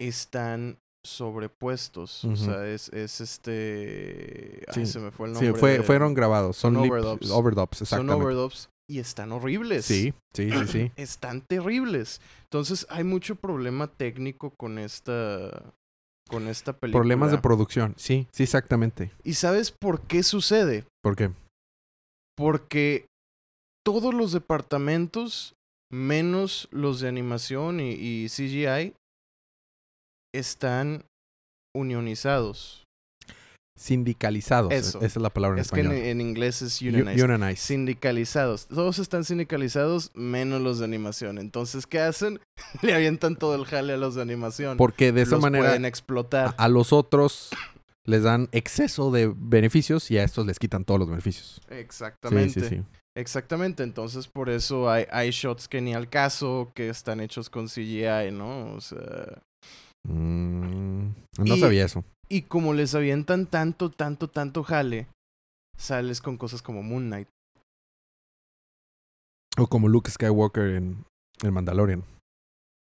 [0.00, 2.24] están sobrepuestos.
[2.24, 4.62] O sea, es, es este.
[4.68, 4.86] Ay, Sí.
[4.92, 5.60] se me fue el Sí, nombre.
[5.60, 6.56] fue, de- fueron grabados.
[6.56, 7.30] Son, son overdubs.
[7.30, 8.24] overdubs, Son exactamente.
[8.24, 9.84] overdubs y están horribles.
[9.84, 10.92] Sí, sí, sí, sí.
[10.96, 12.20] Están terribles.
[12.44, 15.72] Entonces, hay mucho problema técnico con esta.
[16.28, 17.00] Con esta película.
[17.00, 17.94] Problemas de producción.
[17.98, 19.10] Sí, sí, exactamente.
[19.24, 20.84] ¿Y sabes por qué sucede?
[21.02, 21.30] ¿Por qué?
[22.36, 23.06] Porque
[23.84, 25.54] todos los departamentos,
[25.90, 28.94] menos los de animación y, y CGI,
[30.34, 31.04] están
[31.74, 32.86] unionizados.
[33.78, 34.72] Sindicalizados.
[34.72, 34.98] Eso.
[34.98, 36.06] Esa es la palabra en Es que en, español.
[36.06, 37.24] en inglés es unionized.
[37.24, 37.56] Unionized.
[37.56, 38.66] Sindicalizados.
[38.66, 41.38] Todos están sindicalizados menos los de animación.
[41.38, 42.38] Entonces, ¿qué hacen?
[42.82, 44.76] Le avientan todo el jale a los de animación.
[44.76, 46.54] Porque de esa los manera pueden a, explotar.
[46.58, 47.50] a los otros
[48.04, 51.60] les dan exceso de beneficios y a estos les quitan todos los beneficios.
[51.70, 52.60] Exactamente.
[52.60, 52.82] Sí, sí, sí.
[53.16, 53.82] Exactamente.
[53.82, 58.32] Entonces, por eso hay, hay shots que ni al caso, que están hechos con CGI,
[58.32, 58.74] ¿no?
[58.74, 59.42] O sea...
[60.08, 62.04] Mm, no Y- sabía eso.
[62.28, 65.06] Y como les avientan tanto, tanto, tanto jale,
[65.76, 67.28] sales con cosas como Moon Knight.
[69.58, 71.04] O como Luke Skywalker en
[71.42, 72.04] El Mandalorian.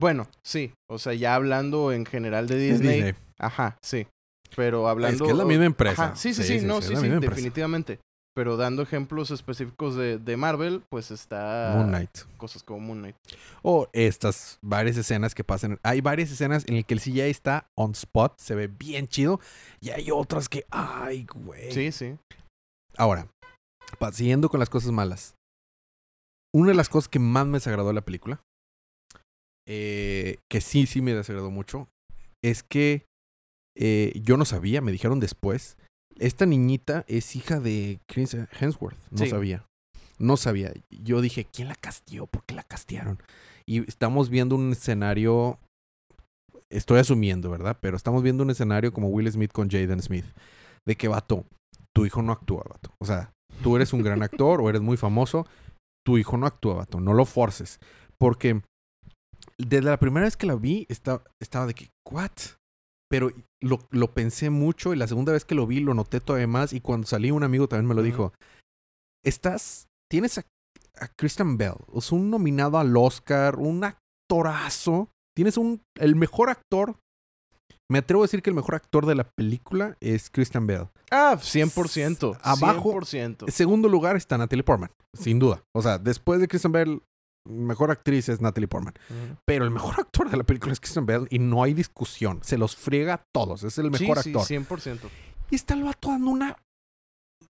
[0.01, 0.73] Bueno, sí.
[0.91, 2.95] O sea, ya hablando en general de Disney.
[2.97, 3.15] Disney.
[3.38, 4.07] Ajá, sí.
[4.55, 5.25] Pero hablando...
[5.25, 6.05] Es que es la misma empresa.
[6.07, 7.21] Ajá, Sí, sí, sí, no, sí, sí, empresa.
[7.21, 8.01] definitivamente.
[8.35, 11.75] Pero dando ejemplos específicos de, de Marvel, pues está...
[11.77, 12.18] Moon Knight.
[12.38, 13.16] Cosas como Moon Knight.
[13.62, 15.79] O estas varias escenas que pasan.
[15.83, 19.38] Hay varias escenas en las que el CGI está on spot, se ve bien chido.
[19.81, 21.73] Y hay otras que, ay, güey.
[21.73, 22.16] Sí, sí.
[22.97, 23.29] Ahora,
[24.12, 25.35] siguiendo con las cosas malas.
[26.55, 28.42] Una de las cosas que más me desagradó de la película,
[29.66, 31.88] eh, que sí, sí me desagradó mucho,
[32.45, 33.07] es que
[33.77, 35.79] eh, yo no sabía, me dijeron después,
[36.18, 38.98] esta niñita es hija de Chris Hemsworth.
[39.11, 39.29] No Sí.
[39.31, 39.64] sabía.
[40.18, 40.72] No sabía.
[40.90, 42.27] Yo dije, ¿quién la castió?
[42.27, 43.18] ¿Por qué la castearon?
[43.66, 45.59] Y estamos viendo un escenario,
[46.70, 47.79] estoy asumiendo, ¿verdad?
[47.81, 50.25] Pero estamos viendo un escenario como Will Smith con Jaden Smith.
[50.87, 51.44] De que, vato,
[51.94, 52.94] tu hijo no actúa, vato.
[53.01, 55.46] O sea, tú eres un gran actor o eres muy famoso,
[56.05, 57.01] tu hijo no actúa, vato.
[57.01, 57.79] No lo forces.
[58.18, 58.61] Porque
[59.59, 62.31] desde la primera vez que la vi, esta- estaba de que, ¿what?
[63.12, 63.31] Pero
[63.62, 66.72] lo, lo pensé mucho y la segunda vez que lo vi lo noté todavía más
[66.72, 68.33] y cuando salí un amigo también me lo dijo.
[69.25, 70.42] Estás, tienes a,
[70.98, 76.96] a Christian Bell, es un nominado al Oscar, un actorazo, tienes un, el mejor actor,
[77.90, 80.88] me atrevo a decir que el mejor actor de la película es Christian Bell.
[81.11, 82.38] Ah, 100%.
[82.42, 83.44] Abajo- 100%.
[83.46, 85.62] En segundo lugar está Natalie Portman, sin duda.
[85.77, 87.03] O sea, después de Christian Bell,
[87.45, 88.95] mejor actriz es Natalie Portman.
[89.45, 92.41] Pero el mejor actor de la película es Christian Bell y no hay discusión.
[92.43, 93.63] Se los friega a todos.
[93.65, 94.47] Es el mejor sí, actor.
[94.47, 94.99] Sí, 100%.
[95.51, 96.57] Y está el vato dando una.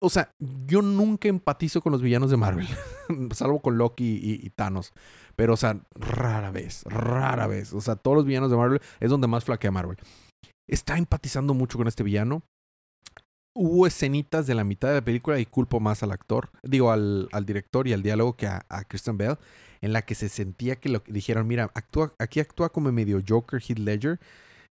[0.01, 2.67] O sea, yo nunca empatizo con los villanos de Marvel.
[3.33, 4.93] salvo con Loki y, y Thanos.
[5.35, 7.73] Pero, o sea, rara vez, rara vez.
[7.73, 9.97] O sea, todos los villanos de Marvel es donde más flaquea Marvel.
[10.69, 12.43] Está empatizando mucho con este villano.
[13.55, 17.27] Hubo escenitas de la mitad de la película y culpo más al actor, digo, al,
[17.31, 19.37] al director y al diálogo que a, a Christian Bell,
[19.81, 23.61] en la que se sentía que lo dijeron, mira, actúa, aquí actúa como medio Joker,
[23.61, 24.19] Heath Ledger,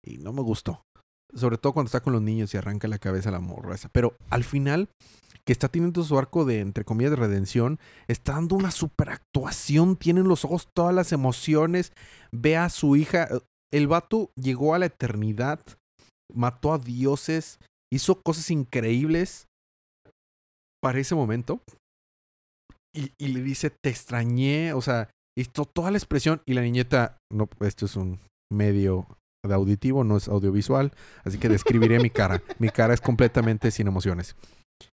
[0.04, 0.82] y no me gustó.
[1.34, 3.90] Sobre todo cuando está con los niños y arranca la cabeza la morra esa.
[3.90, 4.88] Pero al final,
[5.44, 9.96] que está teniendo su arco de, entre comillas, de redención, está dando una super actuación,
[9.96, 11.92] tiene en los ojos todas las emociones,
[12.32, 13.28] ve a su hija.
[13.72, 15.60] El vato llegó a la eternidad,
[16.32, 17.58] mató a dioses,
[17.92, 19.48] hizo cosas increíbles
[20.82, 21.60] para ese momento.
[22.98, 25.08] Y, y le dice, te extrañé, o sea,
[25.38, 28.18] hizo toda la expresión y la niñeta, no, esto es un
[28.52, 29.06] medio
[29.46, 30.92] de auditivo, no es audiovisual,
[31.24, 32.42] así que describiré mi cara.
[32.58, 34.34] Mi cara es completamente sin emociones.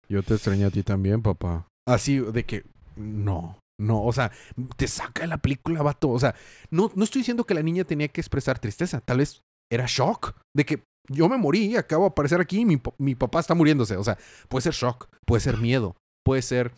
[0.07, 1.67] Yo te extrañé a ti también, papá.
[1.87, 2.63] Así de que,
[2.95, 4.31] no, no, o sea,
[4.77, 6.09] te saca de la película, vato.
[6.09, 6.35] O sea,
[6.69, 9.41] no, no estoy diciendo que la niña tenía que expresar tristeza, tal vez
[9.71, 13.39] era shock de que yo me morí, acabo de aparecer aquí y mi, mi papá
[13.39, 13.97] está muriéndose.
[13.97, 16.73] O sea, puede ser shock, puede ser miedo, puede ser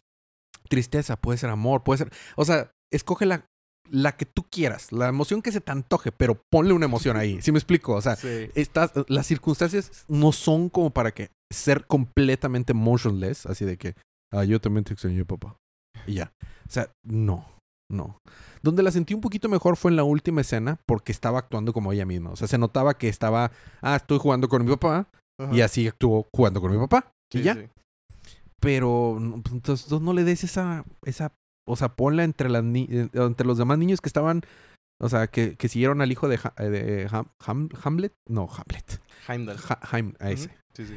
[0.68, 2.12] tristeza, puede ser amor, puede ser.
[2.36, 3.46] O sea, escoge la,
[3.90, 7.42] la que tú quieras, la emoción que se te antoje, pero ponle una emoción ahí.
[7.42, 7.94] ¿Sí me explico?
[7.94, 8.50] O sea, Sí.
[8.56, 13.96] estas, las circunstancias no son como para que ser completamente motionless, así de que,
[14.34, 15.58] ah, yo también te extrañé, papá.
[16.06, 16.34] Y ya.
[16.68, 17.46] O sea, no,
[17.90, 18.20] no.
[18.62, 21.94] Donde la sentí un poquito mejor fue en la última escena porque estaba actuando como
[21.94, 22.32] ella misma.
[22.32, 23.52] O sea, se notaba que estaba,
[23.82, 25.08] ah, estoy jugando con mi papá
[25.40, 25.54] Ajá.
[25.56, 27.12] y así actuó jugando con mi papá.
[27.32, 27.54] Sí, y ya.
[27.56, 27.68] sí.
[28.62, 31.34] Pero pues, entonces no le des esa, esa,
[31.68, 34.42] o sea, ponla entre las ni- entre los demás niños que estaban,
[35.00, 38.48] o sea, que, que siguieron al hijo de, Ha- eh, de Ham- Ham- Hamlet, no,
[38.50, 39.58] Hamlet, Heimdall.
[39.70, 39.80] Ha-
[40.20, 40.50] a ese.
[40.74, 40.96] Sí, sí.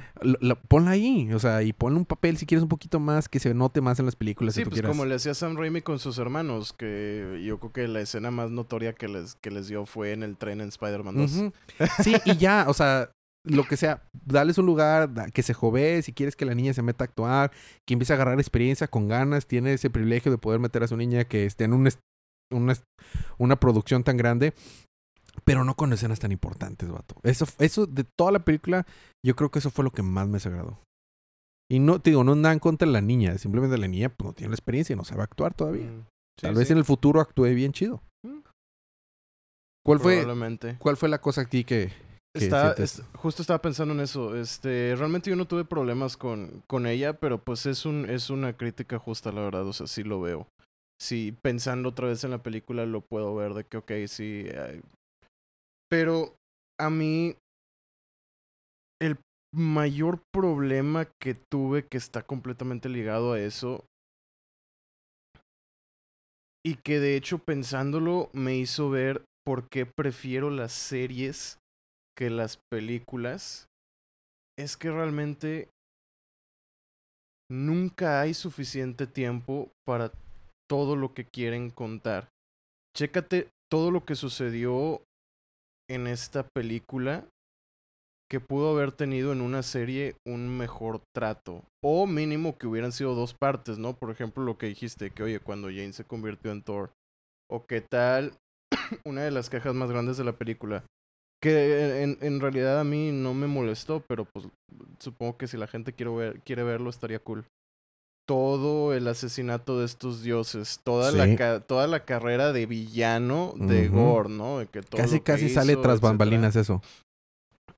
[0.69, 3.55] Ponla ahí, o sea, y ponle un papel si quieres un poquito más, que se
[3.55, 4.55] note más en las películas.
[4.55, 4.91] Sí, si tú pues quieras.
[4.91, 8.51] como le hacía Sam Raimi con sus hermanos, que yo creo que la escena más
[8.51, 11.33] notoria que les, que les dio fue en el tren en Spider-Man 2.
[11.33, 11.53] Ujú.
[12.03, 13.11] Sí, y ya, o sea,
[13.45, 16.83] lo que sea, dales un lugar, que se jovee, si quieres que la niña se
[16.83, 17.53] meta a actuar,
[17.87, 20.97] que empiece a agarrar experiencia con ganas, tiene ese privilegio de poder meter a su
[20.97, 21.89] niña que esté en un
[22.53, 22.75] una,
[23.39, 24.55] una producción tan grande,
[25.45, 27.15] pero no con escenas tan importantes, vato.
[27.23, 28.87] Eso, eso de toda la película,
[29.25, 30.81] yo creo que eso fue lo que más me desagradó.
[31.71, 34.33] Y no, te digo, no nada en contra la niña, simplemente la niña pues, no
[34.33, 35.87] tiene la experiencia y no sabe actuar todavía.
[35.87, 36.07] Mm.
[36.41, 38.03] Sí, Tal vez sí, en el futuro actúe bien chido.
[38.27, 38.41] Mm.
[39.87, 40.27] ¿Cuál fue.
[40.79, 42.99] ¿Cuál fue la cosa aquí que, ¿Qué Está, sientes?
[43.01, 44.37] es- justo estaba pensando en eso.
[44.37, 48.57] Este, realmente yo no tuve problemas con, con ella, pero pues es un, es una
[48.57, 49.67] crítica justa, la verdad.
[49.67, 50.47] O sea, sí lo veo.
[51.01, 54.47] Sí, pensando otra vez en la película, lo puedo ver de que, ok, sí.
[54.57, 54.81] ay.
[55.89, 56.35] Pero
[56.79, 57.35] a mí,
[59.01, 59.19] el
[59.53, 63.85] mayor problema que tuve que está completamente ligado a eso.
[66.65, 71.59] Y que de hecho pensándolo me hizo ver por qué prefiero las series
[72.17, 73.67] que las películas.
[74.59, 75.69] Es que realmente
[77.51, 80.13] nunca hay suficiente tiempo para
[80.69, 82.29] todo lo que quieren contar.
[82.97, 85.03] Chécate todo lo que sucedió
[85.89, 87.25] en esta película
[88.31, 91.65] que pudo haber tenido en una serie un mejor trato.
[91.83, 93.95] O mínimo que hubieran sido dos partes, ¿no?
[93.95, 96.93] Por ejemplo, lo que dijiste, que oye, cuando Jane se convirtió en Thor.
[97.51, 98.39] O qué tal,
[99.05, 100.85] una de las quejas más grandes de la película.
[101.43, 104.47] Que en, en realidad a mí no me molestó, pero pues
[104.99, 107.45] supongo que si la gente quiere, ver, quiere verlo estaría cool.
[108.29, 111.37] Todo el asesinato de estos dioses, toda, Sí.
[111.37, 113.97] la, toda la carrera de villano de Ujú.
[113.99, 114.59] Gore, ¿no?
[114.59, 116.09] De que todo Casi, que casi sale tras etcétera.
[116.11, 116.83] bambalinas eso.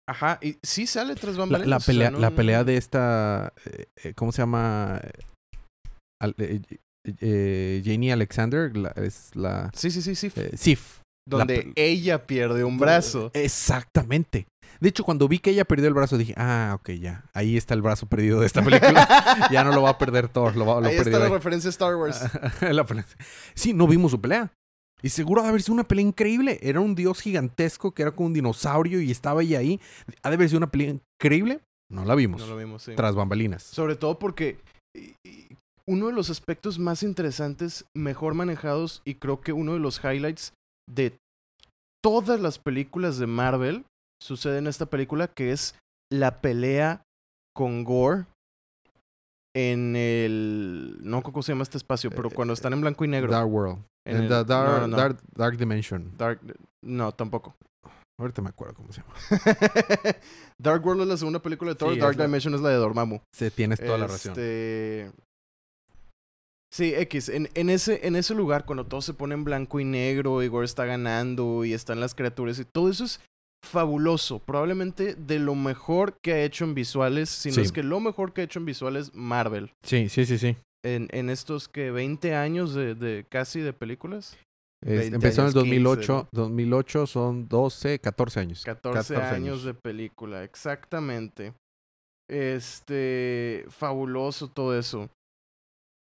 [0.08, 1.68] Ajá, y sí sale tras La, bambalinas.
[1.70, 5.00] la o sea, pelea, no- la pelea de esta, eh, eh, ¿cómo se llama?
[6.20, 6.60] Al- eh,
[7.20, 10.30] eh, Janie Alexander la- es la Sí, sí, sí, sí.
[10.56, 11.00] Sif.
[11.26, 13.30] Donde ella pierde un brazo.
[13.34, 14.46] Exactamente.
[14.80, 17.24] De hecho, cuando vi que ella perdió el brazo, dije, ah, ok, ya.
[17.34, 19.06] Ahí está el brazo perdido de esta película.
[19.52, 21.32] ya no lo va a perder Thor, lo, va, lo Ahí perdió está la ahí.
[21.32, 22.20] referencia a Star Wars.
[22.60, 22.84] La
[23.54, 24.52] sí, no vimos su pelea.
[25.00, 26.58] Y seguro ha de haber sido una pelea increíble.
[26.62, 29.80] Era un dios gigantesco que era como un dinosaurio y estaba ella ahí.
[30.22, 31.60] Ha de haber sido una pelea increíble.
[31.90, 32.40] No la vimos.
[32.40, 32.94] no lo vimos, sí.
[32.96, 33.62] Tras bambalinas.
[33.62, 34.58] Sobre todo porque
[35.86, 40.54] uno de los aspectos más interesantes, mejor manejados y creo que uno de los highlights
[40.88, 41.16] de
[42.04, 43.84] todas las películas de Marvel
[44.22, 45.74] sucede en esta película que es
[46.12, 47.02] la pelea
[47.54, 48.26] con Gore
[49.54, 53.30] en el no cómo se llama este espacio, pero cuando están en blanco y negro.
[53.30, 53.84] Dark World.
[54.06, 54.96] en En el- the dark, no, no.
[54.96, 56.16] Dark, Dark Dimension.
[56.16, 56.40] Dark
[56.82, 57.54] no, tampoco.
[58.18, 59.14] Ahorita me acuerdo cómo se llama.
[60.60, 62.76] Dark World es la segunda película de Thor, Sí, Dark la- Dimension es la de
[62.76, 63.20] Dormammu.
[63.34, 64.32] Se tienes toda la razón.
[66.72, 67.28] Sí, X.
[67.28, 70.48] En, en, ese, en ese lugar, cuando todo se pone en blanco y negro, y
[70.48, 73.20] Gore está ganando y están las criaturas y todo eso es
[73.64, 74.38] fabuloso.
[74.38, 77.60] Probablemente de lo mejor que ha hecho en visuales, si no Sí.
[77.60, 79.70] es que lo mejor que ha hecho en visuales Marvel.
[79.82, 80.56] Sí, sí, sí, sí.
[80.84, 84.36] En, en estos que 20 años de, de casi de películas.
[84.84, 86.28] Es- 20 empezó en el años, 15, 2008.
[86.32, 88.64] 2008 son 12, 14 años.
[88.64, 91.52] 14, años de película, exactamente.
[92.28, 95.08] Este, fabuloso todo eso.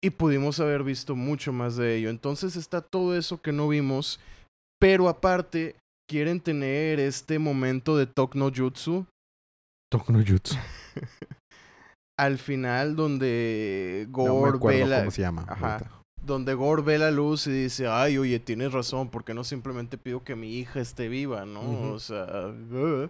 [0.03, 2.11] Y pudimos haber visto mucho más de ello.
[2.11, 4.21] Entonces está todo eso que no vimos,
[4.81, 5.77] pero aparte
[6.09, 9.07] quieren tener este momento de Tok no Jutsu
[9.91, 10.55] Toku no Jutsu.
[12.19, 15.47] al final donde Gore ve la, cómo se llama.
[15.49, 16.03] Ajá.
[16.21, 19.97] donde Gore ve la luz y dice, ay, oye, tienes razón, ¿por qué no simplemente
[19.97, 21.93] pido que mi hija esté viva, no?
[21.93, 23.09] O sea, uh.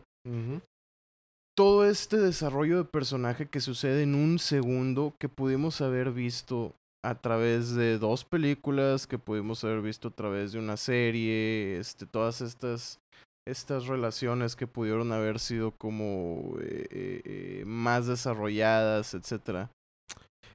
[1.58, 6.72] Todo este desarrollo de personaje que sucede en un segundo que pudimos haber visto
[7.04, 12.06] a través de dos películas, que pudimos haber visto a través de una serie, este,
[12.06, 13.00] todas estas,
[13.44, 19.68] estas relaciones que pudieron haber sido como eh, eh, más desarrolladas, etcétera.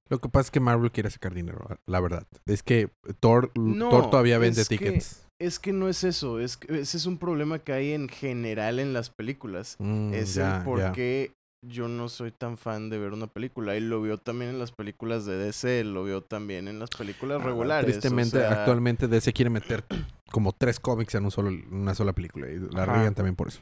[0.10, 2.26] Lo que pasa es que Marvel quiere sacar dinero, la verdad.
[2.46, 2.89] Es que
[3.20, 5.28] Thor, No, Thor todavía vende tickets.
[5.44, 8.80] Es que no es eso, es que ese es un problema que hay en general
[8.80, 9.76] en las películas.
[9.80, 11.32] Mm, es el por qué
[11.66, 13.76] yo no soy tan fan de ver una película.
[13.76, 17.42] Y lo veo también en las películas de DC, lo veo también en las películas
[17.42, 17.90] Ah, regulares.
[17.90, 19.84] o Tristemente, sea, actualmente DC quiere meter
[20.32, 22.50] como tres cómics en un solo, una sola película.
[22.50, 23.62] Y la riegan también por eso.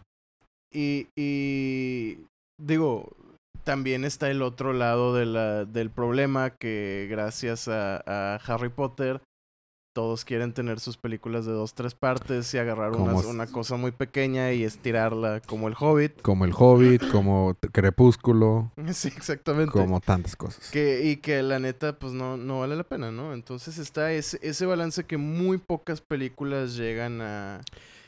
[0.74, 2.20] Y, y
[2.60, 3.10] digo,
[3.63, 9.22] también está el otro lado de la, del problema que gracias a, a Harry Potter
[9.93, 14.54] todos quieren tener sus películas de dos, tres partes y agarrar una, cosa muy pequeña
[14.54, 16.21] y estirarla como el Hobbit.
[16.21, 19.71] Como El Hobbit, como Crepúsculo, Sí, exactamente.
[19.71, 20.69] como tantas cosas.
[20.71, 23.34] Que, y que la neta, pues no, no vale la pena, ¿no?
[23.34, 27.62] Entonces está ese, ese balance que muy pocas películas llegan a,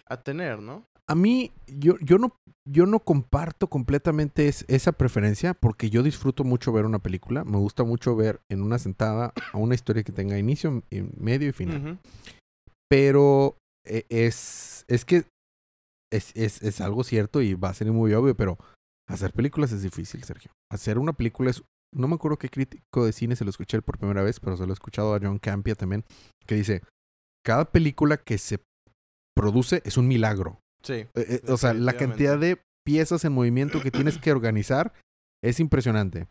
[0.06, 0.86] a tener, ¿no?
[1.06, 2.34] A mí, yo, yo no,
[2.65, 7.43] yo no comparto completamente es- esa preferencia porque yo disfruto mucho ver una película.
[7.43, 10.81] Me gusta mucho ver en una sentada a una historia que tenga inicio,
[11.17, 12.00] medio y final.
[12.90, 15.25] Pero eh, es, es que
[16.12, 18.58] es, es, es algo cierto y va a ser muy obvio, pero
[19.10, 20.52] hacer películas es difícil, Sergio.
[20.71, 21.63] Hacer una película es...
[21.96, 24.65] No me acuerdo qué crítico de cine se lo escuché por primera vez, pero se
[24.65, 26.04] lo he escuchado a John Campia también,
[26.48, 26.81] que dice,
[27.46, 28.60] cada película que se
[29.35, 30.60] produce es un milagro.
[30.84, 30.94] Sí.
[30.94, 34.94] Eh, eh, o sea, la cantidad de piezas en movimiento que tienes que organizar
[35.44, 36.27] es impresionante.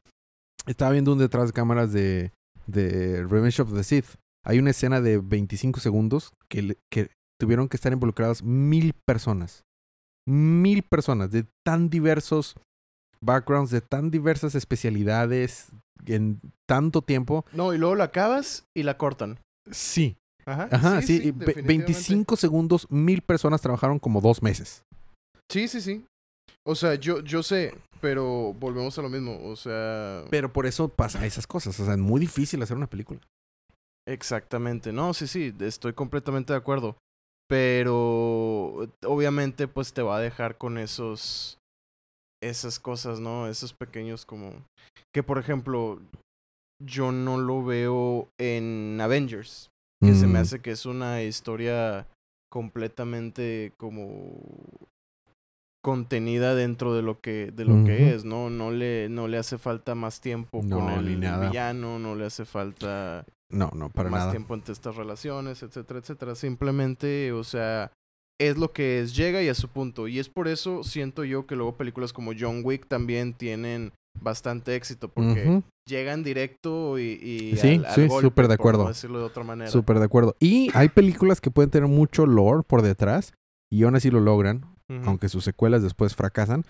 [0.66, 2.32] Estaba viendo un detrás de cámaras de,
[2.66, 4.06] de Revenge of the Sith.
[4.44, 9.64] Hay una escena de 25 segundos que, que tuvieron que estar involucradas mil personas.
[10.26, 12.56] Mil personas de tan diversos
[13.20, 15.72] backgrounds, de tan diversas especialidades,
[16.06, 17.44] en tanto tiempo.
[17.52, 19.38] No, y luego la acabas y la cortan.
[19.70, 20.68] Sí, Ajá.
[20.70, 21.18] ajá, sí.
[21.18, 21.62] definitivamente.
[21.62, 24.82] 25 segundos, mil personas trabajaron como dos meses.
[25.50, 26.04] Sí, sí, sí.
[26.64, 29.38] O sea, yo, yo sé, pero volvemos a lo mismo.
[29.44, 31.78] O sea, Pero por eso pasa esas cosas.
[31.80, 33.20] O sea, es muy difícil hacer una película.
[34.08, 34.92] exactamente.
[34.92, 36.96] No, sí, sí, estoy completamente de acuerdo.
[37.48, 41.58] Pero obviamente, pues te va a dejar con esos.
[42.42, 43.46] Esas cosas, ¿no?
[43.46, 44.64] Esos pequeños como.
[45.14, 46.00] Que por ejemplo,
[46.82, 49.70] yo no lo veo en Avengers.
[50.02, 50.42] Que se me Mm.
[50.42, 52.06] hace que es una historia
[52.50, 54.40] completamente como
[55.84, 58.50] contenida dentro de lo que de lo que es, ¿no?
[58.50, 61.48] No le no le hace falta más tiempo con No, el ni nada.
[61.48, 64.30] villano, no le hace falta No, no, para más nada.
[64.30, 66.34] tiempo entre estas relaciones, etcétera, etcétera.
[66.36, 67.90] Simplemente, o sea,
[68.40, 70.06] es lo que es, llega y a su punto.
[70.08, 74.76] Y es por eso siento yo que luego películas como John Wick también tienen bastante
[74.76, 75.62] éxito porque Ujú.
[75.88, 78.88] llegan directo y, y Sí, al, al sí, golpe, súper de por acuerdo.
[78.88, 79.70] decirlo de otra manera.
[79.70, 80.36] Súper de acuerdo.
[80.40, 83.32] Y hay películas que pueden tener mucho lore por detrás
[83.70, 84.66] y aún así lo logran,
[85.06, 86.64] aunque sus secuelas después fracasan.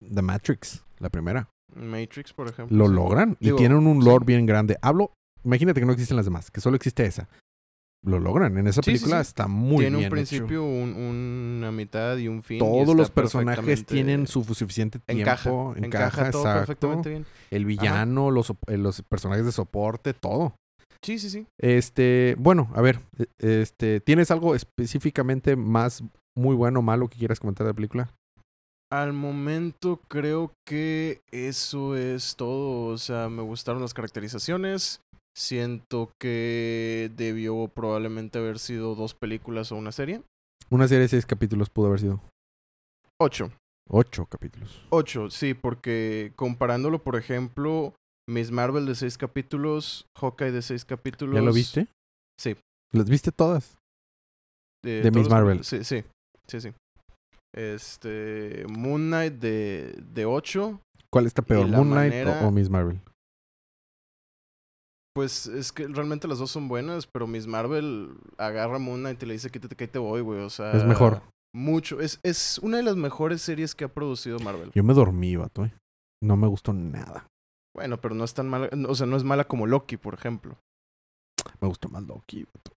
[0.00, 1.48] The Matrix, la primera.
[1.74, 2.76] Matrix, por ejemplo.
[2.76, 2.92] Lo sí.
[2.94, 4.76] logran y tienen un lore bien grande.
[4.82, 5.12] Hablo,
[5.44, 7.28] imagínate que no existen las demás, que solo existe esa.
[8.04, 8.58] Lo logran.
[8.58, 9.28] En esa Sí, película sí.
[9.28, 10.64] está muy Tiene bien un principio, hecho.
[10.64, 10.94] un-
[11.58, 12.58] una mitad y un fin.
[12.58, 15.20] Todos los personajes tienen su suficiente tiempo.
[15.22, 16.58] encaja, Encaja, encaja todo exacto.
[16.66, 17.26] perfectamente bien.
[17.50, 20.54] El villano, los, eh, los personajes de soporte, todo.
[21.04, 21.46] Sí, sí, sí.
[21.60, 26.02] Este, bueno, a ver, e- este, ¿tienes algo específicamente más
[26.36, 28.10] muy bueno o malo que quieras comentar de la película?
[28.90, 32.86] Al momento creo que eso es todo.
[32.92, 35.00] O sea, me gustaron las caracterizaciones.
[35.34, 40.22] Siento que debió probablemente haber sido dos películas o una serie.
[40.70, 42.22] Una serie de seis capítulos pudo haber sido.
[43.20, 43.50] Ocho.
[43.88, 44.84] Ocho capítulos.
[44.90, 47.94] Ocho, sí, porque comparándolo, por ejemplo,
[48.28, 51.34] Miss Marvel de seis capítulos, Hawkeye de seis capítulos.
[51.34, 51.88] ¿Ya lo viste?
[52.38, 52.56] Sí.
[52.92, 53.76] ¿Las viste todas?
[54.84, 55.64] De, Miss Marvel.
[55.64, 56.04] Sí, sí,
[56.46, 56.72] sí, sí.
[57.54, 60.80] Este, Moon Knight de, de 8.
[61.10, 63.00] ¿Cuál está peor, Moon Knight manera- o, o Miss Marvel?
[65.14, 69.22] Pues es que realmente las dos son buenas, pero Miss Marvel agarra a Moon Knight
[69.22, 70.40] y le dice quítate que ahí te voy, güey.
[70.40, 71.22] O sea, Es mejor.
[71.54, 72.00] Mucho.
[72.00, 74.70] Es, es una de las mejores series que ha producido Marvel.
[74.74, 75.66] Yo me dormí, vato.
[75.66, 75.72] eh.
[76.22, 77.26] No me gustó nada.
[77.76, 78.70] Bueno, pero no es tan mala.
[78.88, 80.56] O sea, no es mala como Loki, por ejemplo.
[81.60, 82.72] Me gustó más Loki, vato.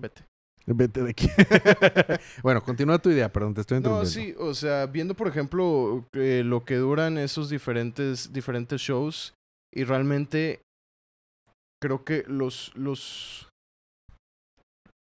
[0.00, 0.24] Vete.
[0.66, 1.28] Vete de aquí.
[2.42, 4.38] bueno, continúa tu idea, perdón, te estoy No, interrumpiendo.
[4.38, 9.34] sí, o sea, viendo por ejemplo eh, lo que duran esos diferentes, diferentes shows
[9.74, 10.60] y realmente
[11.82, 13.48] creo que los, los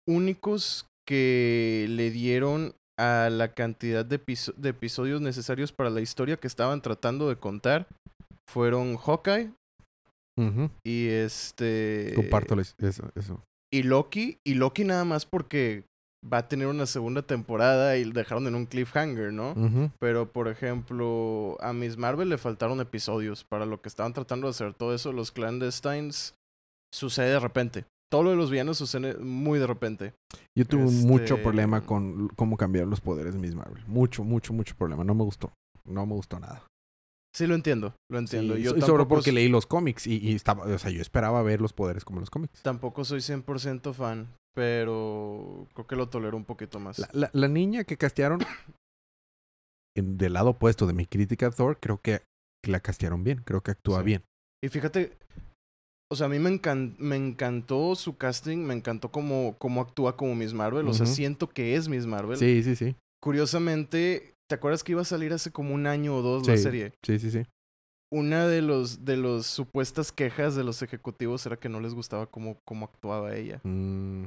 [0.08, 4.20] únicos que le dieron a la cantidad de,
[4.56, 7.86] de episodios necesarios para la historia que estaban tratando de contar
[8.48, 9.52] fueron Hawkeye
[10.84, 12.12] y este...
[12.14, 13.42] Comparto eso, eso.
[13.72, 15.84] Y Loki, y Loki nada más porque
[16.24, 19.54] va a tener una segunda temporada y dejaron en un cliffhanger, ¿no?
[19.98, 24.50] Pero, por ejemplo, a Miss Marvel le faltaron episodios para lo que estaban tratando de
[24.50, 24.74] hacer.
[24.74, 26.34] Todo eso, los clandestines,
[26.92, 27.84] sucede de repente.
[28.10, 30.14] Todo lo de los villanos sucede muy de repente.
[30.58, 33.84] Yo tuve mucho Este- problema con l- cómo cambiar los poderes de Miss Marvel.
[33.86, 35.04] Mucho, mucho, mucho problema.
[35.04, 35.52] No me gustó.
[35.84, 36.66] No me gustó nada.
[37.32, 38.56] Sí, lo entiendo, lo entiendo.
[38.56, 41.40] Sí, Yo y sobre porque leí los cómics y, y estaba, o sea, yo esperaba
[41.44, 42.60] ver los poderes como los cómics.
[42.62, 46.98] tampoco soy 100% fan, pero creo que lo tolero un poquito más.
[46.98, 48.40] La, la- la niña que castearon
[49.96, 52.22] en- del lado opuesto de mi crítica a Thor, creo que,
[52.64, 53.42] que la castearon bien.
[53.44, 54.04] Creo que actúa Sí.
[54.04, 54.24] bien.
[54.64, 55.16] Y fíjate,
[56.12, 60.16] o sea, a mí me, encan- me encantó su casting, me encantó cómo, cómo actúa
[60.16, 60.88] como Miss Marvel.
[60.88, 62.36] O sea, siento que es Miss Marvel.
[62.36, 62.96] Sí, sí, sí.
[63.22, 66.92] Curiosamente, ¿te acuerdas que iba a salir hace como un año o dos la serie?
[67.04, 67.42] Sí, sí, sí.
[68.12, 72.26] Una de los de los supuestas quejas de los ejecutivos era que no les gustaba
[72.26, 73.60] cómo, cómo actuaba ella.
[73.62, 74.24] Mm,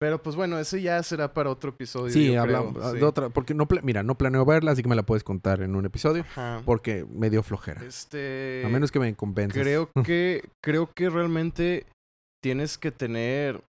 [0.00, 2.12] Pero pues bueno, ese ya será para otro episodio.
[2.12, 2.98] sí, hablamos creo, sí.
[2.98, 3.28] de otra.
[3.30, 6.22] Porque no, mira, no planeo verla, así que me la puedes contar en un episodio.
[6.22, 6.62] Ajá.
[6.64, 7.82] Porque me dio flojera.
[7.84, 8.62] Este.
[8.64, 9.62] A menos que me convenzas.
[9.62, 11.86] Creo que, creo que realmente
[12.42, 13.62] tienes que tener.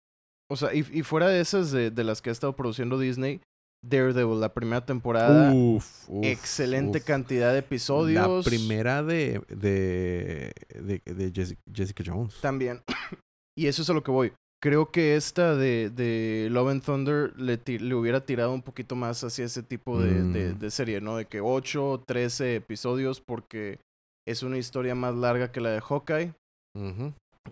[0.51, 3.41] O sea, y, y fuera de esas de, de las que ha estado produciendo Disney,
[3.83, 7.03] Daredevil, la primera temporada, Uf, uf, excelente uf.
[7.05, 8.45] cantidad de episodios.
[8.45, 12.35] La primera de, de, de, de Jessica, Jessica Jones.
[12.41, 12.81] También.
[13.57, 14.33] y eso es a lo que voy.
[14.61, 19.23] Creo que esta de, de Love and Thunder le, le hubiera tirado un poquito más
[19.23, 20.59] hacia ese tipo de, Mm.
[20.59, 21.17] de serie, ¿no?
[21.17, 23.79] De que 8, 13 episodios porque
[24.27, 26.33] es una historia más larga que la de Hawkeye.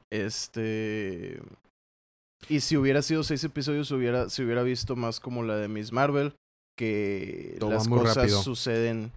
[0.10, 1.40] Este.
[2.50, 5.92] Y si hubiera sido seis episodios, hubiera, se hubiera visto más como la de Miss
[5.94, 6.34] Marvel,
[6.78, 8.42] que las cosas rápido.
[8.42, 9.12] suceden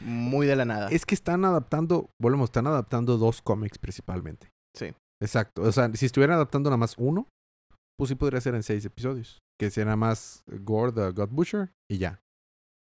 [0.00, 0.88] muy de la nada.
[0.88, 4.48] Es que están adaptando, volvemos, están adaptando dos cómics principalmente.
[4.76, 4.92] Sí.
[5.22, 5.62] Exacto.
[5.62, 7.28] O sea, si estuvieran adaptando nada más uno,
[7.98, 9.38] pues sí podría ser en seis episodios.
[9.58, 12.20] Que sea nada más Gore the God Butcher y ya.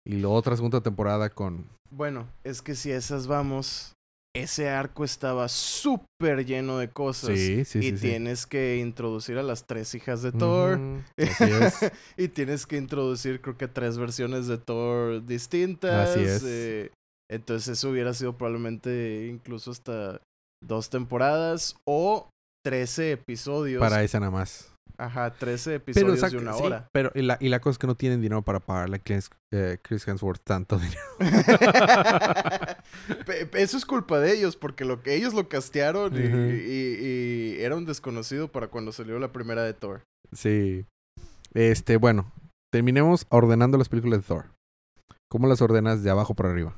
[0.08, 1.68] Y la otra segunda temporada con.
[1.92, 3.94] Bueno, es que si esas vamos,
[4.34, 7.38] ese arco estaba súper lleno de cosas.
[7.38, 7.98] Sí, sí, y sí.
[7.98, 10.80] tienes que introducir a las tres hijas de Thor.
[11.18, 11.92] Así es.
[12.18, 16.10] y tienes que introducir, creo que tres versiones de Thor distintas.
[16.10, 16.44] Así es.
[16.46, 16.92] eh,
[17.30, 20.22] entonces, eso hubiera sido probablemente incluso hasta
[20.64, 22.30] dos temporadas o
[22.66, 23.80] 13 episodios.
[23.80, 24.68] Para esa nada más.
[24.98, 26.88] Ajá, 13 Pero, episodios saca- de una sí, hora.
[26.94, 29.32] pero y la, y la cosa es que no tienen dinero para pagarle a Chris,
[29.52, 31.02] eh, Chris Hemsworth tanto dinero.
[33.54, 37.86] Eso es culpa de ellos, porque lo que ellos lo castearon y- y era un
[37.86, 40.02] desconocido para cuando salió la primera de Thor.
[40.34, 40.86] Sí.
[41.54, 42.32] Este, bueno.
[42.72, 44.46] Terminemos ordenando las películas de Thor.
[45.30, 46.76] ¿Cómo las ordenas de abajo para arriba?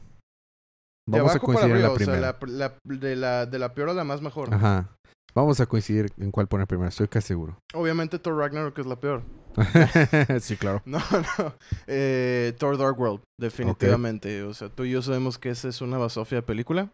[1.06, 2.38] De Vamos a abajo para coincidir en arriba, la o sea, primera.
[2.42, 4.54] la- la- de, la, de la peor a la más mejor.
[4.54, 4.90] Ajá.
[5.36, 7.58] Vamos a coincidir en cuál poner primero, estoy casi seguro.
[7.74, 9.24] Obviamente Thor Ragnarok es la peor.
[10.42, 10.82] sí, claro.
[10.86, 11.00] No,
[11.40, 11.56] no.
[11.88, 14.44] Eh, Thor Dark World, definitivamente.
[14.44, 16.90] O sea, tú y yo sabemos que esa es una basofia de película.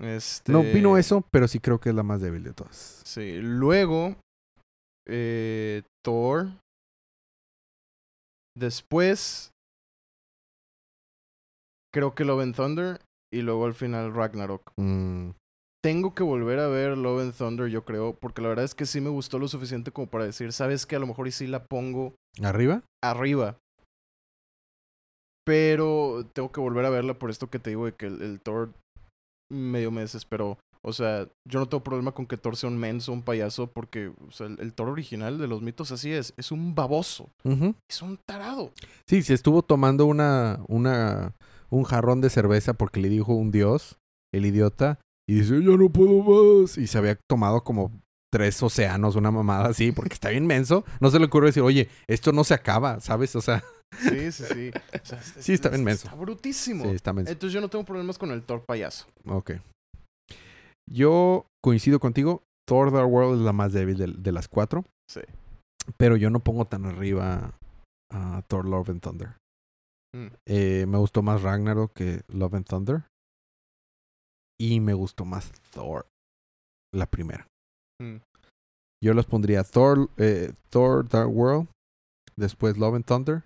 [0.00, 0.50] Este...
[0.52, 3.02] No opino eso, pero sí creo que es la más débil de todas.
[3.04, 3.38] Sí.
[3.40, 4.16] Luego,
[5.06, 6.48] eh, Thor.
[8.56, 9.50] Después,
[11.92, 13.00] creo que Love and Thunder.
[13.32, 14.72] Y luego al final Ragnarok.
[14.78, 15.30] Mm,
[15.84, 18.14] Tengo que volver a ver Love and Thunder, yo creo.
[18.14, 20.96] Porque la verdad es que sí me gustó lo suficiente como para decir, ¿sabes que
[20.96, 22.82] A lo mejor y sí la pongo ¿Arriba?
[23.02, 23.56] arriba.
[25.44, 28.40] Pero tengo que volver a verla por esto que te digo de que el, el
[28.40, 28.72] Thor
[29.50, 30.58] medio me desesperó.
[30.82, 34.12] O sea, yo no tengo problema con que Thor sea un menso, un payaso, porque
[34.26, 36.34] o sea, el, el Thor original de los mitos así es.
[36.36, 37.30] Es un baboso.
[37.88, 38.72] Es un tarado.
[39.06, 41.32] Sí, se estuvo tomando una, una,
[41.70, 43.98] un jarrón de cerveza porque le dijo un dios,
[44.34, 44.98] el idiota,
[45.28, 46.22] y dice, yo no puedo
[46.62, 46.78] más.
[46.78, 47.92] Y se había tomado como
[48.32, 50.84] tres océanos, una mamada así, porque está bien menso.
[51.00, 53.34] No se le ocurre decir, oye, esto no se acaba, ¿sabes?
[53.36, 53.62] O sea,
[54.00, 54.70] Sí, sí, sí.
[54.70, 56.08] O sea, es- Sí, está es- bien menso.
[56.08, 56.84] Está brutísimo.
[56.84, 57.32] sí, está menso.
[57.32, 59.06] Entonces yo no tengo problemas con el Thor payaso.
[59.26, 59.52] Ok.
[60.90, 62.42] Yo coincido contigo.
[62.66, 64.84] Thor Dark World es la más débil de, de las cuatro.
[65.10, 65.20] Sí.
[65.96, 67.54] Pero yo no pongo tan arriba
[68.12, 69.36] a Thor Love and Thunder.
[70.18, 70.26] Mm.
[70.46, 73.04] Eh, me gustó más Ragnarok que Love and Thunder.
[74.60, 76.06] Y me gustó más Thor,
[76.92, 77.46] la primera.
[78.00, 78.16] Mm.
[79.04, 81.68] Yo los pondría Thor, eh, Thor Dark World,
[82.36, 83.44] después Love and Thunder,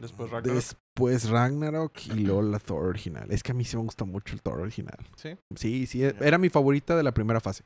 [0.00, 0.54] Después Ragnarok.
[0.54, 3.30] después Ragnarok y luego la Thor original.
[3.30, 4.98] Es que a mí sí me gusta mucho el Thor original.
[5.16, 5.36] Sí.
[5.56, 7.64] Sí, sí, era mi favorita de la primera fase.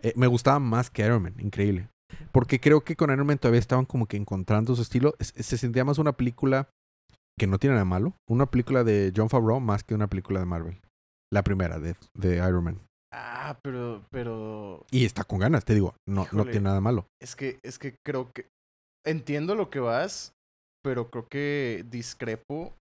[0.00, 1.88] Eh, me gustaba más que Iron Man, increíble.
[2.32, 5.14] Porque creo que con Iron Man todavía estaban como que encontrando su estilo.
[5.18, 6.68] Es- se sentía más una película
[7.38, 8.14] que no tiene nada malo.
[8.28, 10.80] Una película de John Favreau más que una película de Marvel.
[11.32, 12.80] La primera de, de Iron Man.
[13.14, 15.94] Ah, pero, pero Y está con ganas, te digo.
[16.08, 17.06] No, no tiene nada malo.
[17.20, 18.46] Es que, es que creo que.
[19.04, 20.32] Entiendo lo que vas,
[20.82, 22.74] pero creo que discrepo.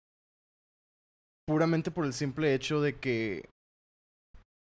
[1.46, 3.48] Puramente por el simple hecho de que.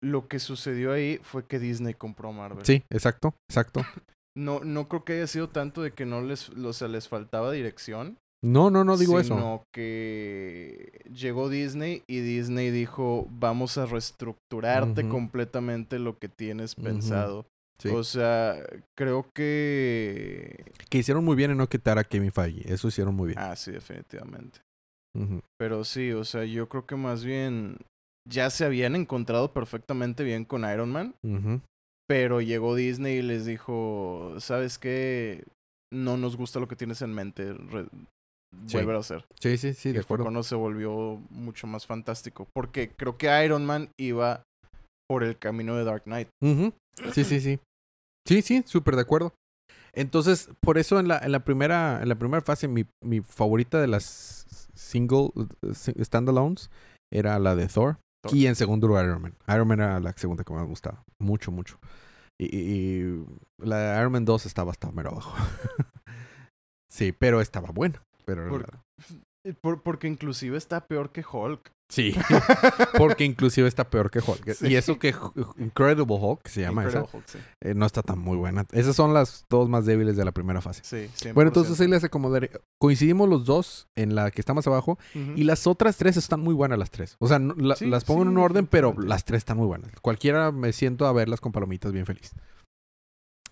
[0.03, 2.65] Lo que sucedió ahí fue que Disney compró Marvel.
[2.65, 3.81] Sí, exacto, exacto.
[4.37, 7.51] No, no creo que haya sido tanto de que no les, o sea, les faltaba
[7.51, 8.19] dirección.
[8.45, 9.35] No, no, no digo eso.
[9.35, 17.47] Sino que llegó Disney y Disney dijo, vamos a reestructurarte completamente lo que tienes pensado.
[17.79, 17.89] Sí.
[17.89, 18.57] O sea,
[18.97, 20.65] creo que...
[20.89, 22.73] Que hicieron muy bien en no quitar a Kevin Feige.
[22.73, 23.39] Eso hicieron muy bien.
[23.39, 24.61] Ah, sí, definitivamente.
[25.59, 27.79] Pero sí, o sea, yo creo que más bien
[28.29, 31.15] ya se habían encontrado perfectamente bien con Iron Man.
[32.09, 35.45] Pero llegó Disney y les dijo, ¿sabes qué?
[35.93, 37.89] No nos gusta lo que tienes en mente, re-
[38.67, 38.77] Sí.
[38.77, 39.25] vuélvelo a hacer.
[39.41, 40.25] Sí, sí, sí, y de fue acuerdo.
[40.25, 44.43] cuando se volvió mucho más fantástico, porque creo que Iron Man iba
[45.09, 46.29] por el camino de Dark Knight.
[47.13, 47.59] Sí, sí, sí.
[48.27, 49.33] Sí, sí, súper de acuerdo.
[49.93, 53.81] Entonces, por eso en la, en la primera, en la primera fase, mi, mi favorita
[53.81, 55.31] de las single
[55.63, 56.71] eh, standalones
[57.13, 57.99] era la de Thor.
[58.27, 58.37] Thor.
[58.37, 59.35] Y en segundo lugar Iron Man.
[59.49, 61.05] Iron Man era la segunda que más me gustaba.
[61.19, 61.79] Mucho, mucho.
[62.39, 63.03] Y,
[63.59, 65.35] la de Iron Man 2 estaba hasta mero abajo.
[66.91, 68.03] sí, pero estaba buena.
[68.25, 68.67] Pero Por-
[69.61, 71.73] por- porque inclusive está peor que Hulk.
[71.89, 72.15] Sí,
[72.99, 74.55] porque inclusive está peor que Hulk.
[74.55, 74.67] Sí.
[74.69, 75.15] Y eso que
[75.59, 77.39] Incredible Hulk se llama esa, Incredible Hulk, sí.
[77.63, 78.67] eh, no está tan muy buena.
[78.73, 80.83] Esas son las dos más débiles de la primera fase.
[80.85, 81.35] Sí, 100%.
[81.35, 82.51] Bueno, entonces ahí les acomodaré.
[82.81, 86.55] Coincidimos los dos en la que está más abajo y las otras tres están muy
[86.55, 87.17] buenas las tres.
[87.21, 89.67] O sea, no- la- Sí, las pongo en un orden, pero las tres están muy
[89.67, 89.91] buenas.
[90.03, 92.33] Cualquiera me siento a verlas con palomitas bien feliz.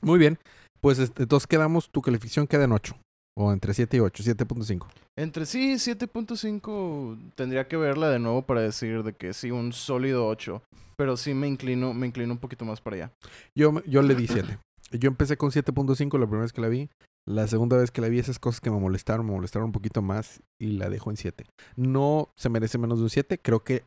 [0.00, 0.38] Muy bien,
[0.80, 2.96] pues este, entonces quedamos, tu calificación queda en 8.
[3.36, 4.86] O entre 7 y 8, 7.5.
[5.18, 10.26] Entre sí, 7.5 tendría que verla de nuevo para decir de que sí, un sólido
[10.28, 10.62] 8.
[10.96, 13.12] Pero sí me inclino, me inclino un poquito más para allá.
[13.56, 14.58] Yo, yo le di 7.
[14.92, 16.88] Yo empecé con 7.5 la primera vez que la vi.
[17.26, 20.02] La segunda vez que la vi, esas cosas que me molestaron, me molestaron un poquito
[20.02, 21.44] más y la dejo en 7.
[21.74, 23.38] No se merece menos de un 7.
[23.38, 23.82] Creo que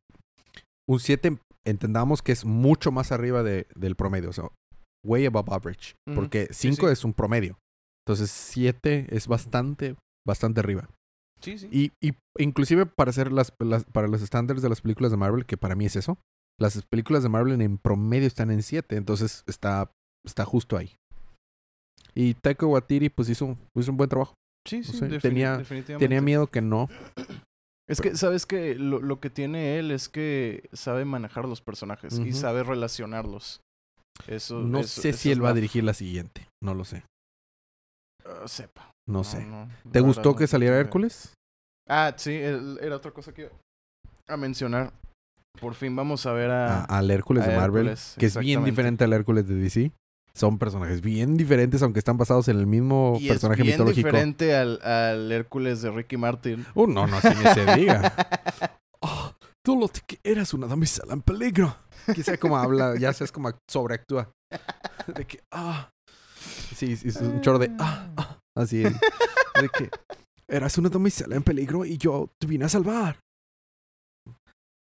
[0.90, 4.30] un 7 entendamos que es mucho más arriba de- del promedio.
[4.32, 4.46] O sea,
[5.06, 5.94] way above average.
[6.14, 6.94] Porque Sí, 5 sí.
[6.94, 7.58] es un promedio.
[8.08, 9.96] Entonces 7 es bastante,
[10.26, 10.90] bastante arriba.
[11.42, 11.68] Sí, sí.
[11.72, 15.46] Y, y inclusive para hacer las, las- para los estándares de las películas de Marvel,
[15.46, 16.18] que para mí es eso,
[16.60, 19.92] las películas de Marvel en promedio están en 7, entonces está,
[20.26, 20.96] está justo ahí.
[22.16, 24.34] Y Taika Waititi pues hizo, un- hizo un buen trabajo.
[24.68, 26.06] sí, sí, sé, defini- tenía- definitivamente.
[26.08, 26.88] Tenía miedo que no.
[27.90, 32.20] Es que, ¿sabes que lo, lo que tiene él es que sabe manejar los personajes
[32.20, 33.62] y sabe relacionarlos.
[34.28, 36.50] Eso, No eso- sé si es él va a dirigir la siguiente.
[36.62, 37.04] No lo sé.
[38.46, 38.92] Sepa.
[39.08, 39.46] No sé.
[39.46, 40.78] no, ¿Te gustó que saliera.
[40.78, 41.34] Hércules?
[41.90, 43.50] Ah, sí, era otra cosa que
[44.28, 44.92] a mencionar.
[45.60, 46.82] Por fin vamos a ver a...
[46.84, 49.92] A- al Hércules a de Marvel, Hércules, que es bien diferente al Hércules de DC.
[50.34, 54.08] Son personajes bien diferentes, aunque están basados en el mismo y personaje es bien mitológico.
[54.08, 56.64] diferente al, al Hércules de Ricky Martin.
[56.76, 58.14] Uh, no, no, así ni se diga.
[59.00, 59.32] Oh,
[59.66, 61.76] tú lo que eras una damisela en peligro.
[62.14, 64.30] Quizá como habla, ya sabes como sobreactúa.
[65.16, 65.90] De que, ah.
[66.78, 68.38] Sí, sí, es un chorro de, ah, ah.
[68.56, 69.90] Así, de que
[70.48, 73.18] eras una damisela en peligro y yo te vine a salvar.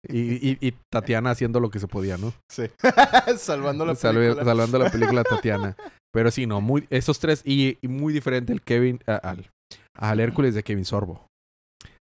[0.07, 2.31] Y, y, y Tatiana haciendo lo que se podía, ¿no?
[2.51, 2.63] Sí.
[3.37, 4.43] Salvando la Salve- película.
[4.45, 5.75] salvando la película Tatiana.
[6.13, 9.49] Pero sí, no, muy, esos tres, y, y muy diferente el Kevin, a- al,
[9.97, 11.25] al Hércules de Kevin Sorbo.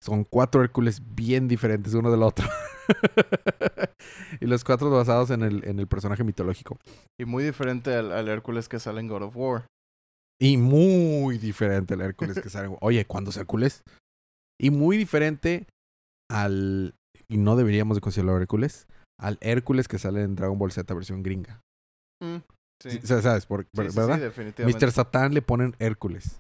[0.04, 2.48] Son cuatro Hércules bien diferentes uno del otro.
[4.42, 6.78] y los cuatro basados en el, en el personaje mitológico.
[7.20, 9.66] Y muy diferente al, al Hércules que sale en God of War.
[10.42, 12.76] Y muy diferente al Hércules que sale.
[12.82, 13.84] Oye, ¿cuándo es Hércules?
[14.60, 15.68] Y muy diferente
[16.30, 16.96] al.
[17.28, 18.88] Y no deberíamos de considerarlo Hércules.
[19.20, 21.62] Al Hércules que sale en Dragon Ball Z versión gringa.
[22.24, 22.38] Mm,
[22.82, 22.90] sí.
[22.90, 23.46] Sí, ¿Sabes?
[23.46, 24.20] Por, Sí, ¿Verdad?
[24.20, 24.86] definitivamente.
[24.86, 24.92] Mr.
[24.92, 26.40] Satán le ponen Hércules.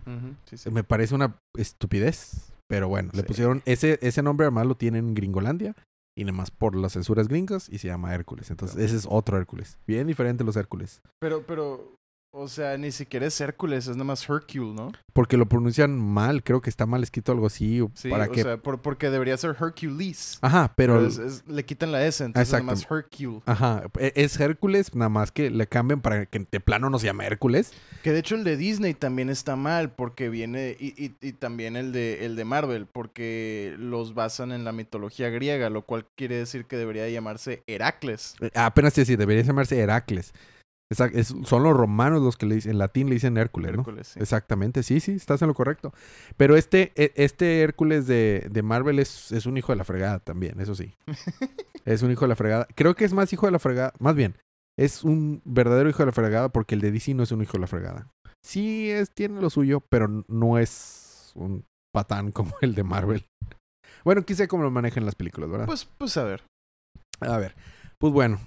[0.72, 2.52] Me parece una estupidez.
[2.68, 3.62] Pero bueno, le pusieron.
[3.66, 5.76] Ese, ese nombre además lo tienen en Gringolandia.
[6.18, 7.70] Y nada más por las censuras gringas.
[7.70, 8.50] Y se llama Hércules.
[8.50, 9.78] Entonces, ese es otro Hércules.
[9.86, 11.02] Bien diferente los Hércules.
[11.20, 11.96] Pero, pero,
[12.34, 14.92] o sea, ni siquiera es Hércules, es nada más Hercule, ¿no?
[15.14, 16.44] Porque lo pronuncian mal.
[16.44, 17.82] Creo que está mal escrito algo así.
[17.82, 18.42] o Sí, para o que.
[18.44, 20.40] sea, por- porque debería ser Hercules.
[20.42, 20.96] Ajá, pero.
[20.96, 22.88] Pero es- es- le quitan la S, entonces nada más.
[22.90, 23.42] Hercule.
[23.46, 27.08] Ajá, e- es Hércules, nada más que le cambian para que de plano no se
[27.08, 27.74] llame Hércules.
[28.04, 31.76] Que de hecho el de Disney también está mal, porque viene, y, y, y también
[31.76, 36.38] el de, el de Marvel, porque los basan en la mitología griega, lo cual quiere
[36.38, 38.36] decir que debería llamarse Heracles.
[38.40, 40.34] Eh, Apenas te decía, debería llamarse Heracles.
[40.92, 43.80] Es- son los romanos los que le dicen, en latín le dicen Hércules, ¿no?
[43.80, 44.20] Hércules, sí.
[44.20, 45.94] Exactamente, sí, sí, estás en lo correcto.
[46.38, 50.20] Pero este, e- este Hércules de, de Marvel es, es un hijo de la fregada
[50.20, 50.94] también, eso sí.
[51.86, 52.68] es un hijo de la fregada.
[52.76, 54.36] Creo que es más hijo de la fregada, más bien,
[54.78, 57.54] es un verdadero hijo de la fregada porque el de DC no es un hijo
[57.54, 58.08] de la fregada.
[58.46, 61.64] Sí, es, tiene lo suyo, pero no es un
[61.94, 63.26] patán como el de Marvel.
[64.04, 65.68] Bueno, quise cómo lo manejan las películas, ¿verdad?
[65.68, 66.44] Pues, pues a ver.
[67.20, 67.56] A ver,
[68.00, 68.40] pues bueno,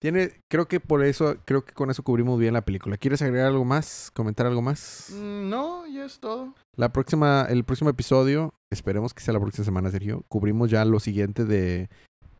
[0.00, 2.96] tiene, creo que por eso, creo que con eso cubrimos bien la película.
[2.96, 4.10] ¿Quieres agregar algo más?
[4.14, 5.10] ¿Comentar algo más?
[5.14, 6.54] Mm, No, ya es todo.
[6.76, 10.24] La próxima, el próximo episodio, esperemos que sea la próxima semana, Sergio.
[10.28, 11.88] Cubrimos ya lo siguiente de,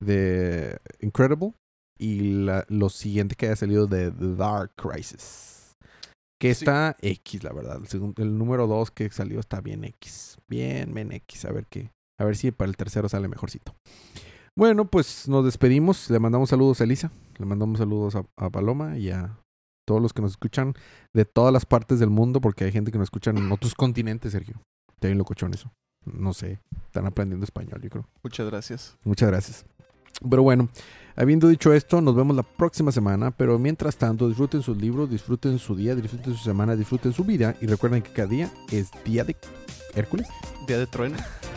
[0.01, 1.53] de Incredible
[1.99, 5.77] y la, lo siguiente que haya salido de The Dark Crisis.
[6.41, 6.65] Que Sí.
[6.65, 7.81] está X, la verdad.
[8.17, 10.39] El número 2 que salió está bien X.
[10.49, 11.45] Bien, bien X.
[11.45, 11.91] A ver qué.
[12.19, 13.75] A ver si para el tercero sale mejorcito.
[14.57, 16.11] Bueno, pues nos despedimos.
[16.11, 17.11] Le mandamos saludos a Elisa.
[17.39, 19.39] Le mandamos saludos a, a Paloma y a
[19.87, 20.75] todos los que nos escuchan
[21.13, 24.33] de todas las partes del mundo, porque hay gente que nos escucha en otros continentes,
[24.33, 24.61] Sergio.
[24.95, 25.73] Está bien locochón eso.
[26.05, 26.61] No sé.
[26.87, 28.09] Están aprendiendo español, yo creo.
[28.23, 28.97] Muchas gracias.
[29.05, 29.67] Muchas gracias.
[30.29, 30.69] Pero bueno,
[31.17, 33.31] habiendo dicho esto, nos vemos la próxima semana.
[33.31, 37.57] Pero mientras tanto, disfruten sus libros, disfruten su día, disfruten su semana, disfruten su vida.
[37.61, 39.37] Y recuerden que cada día es día de
[39.95, 40.29] Hércules.
[40.67, 41.17] Día de trueno.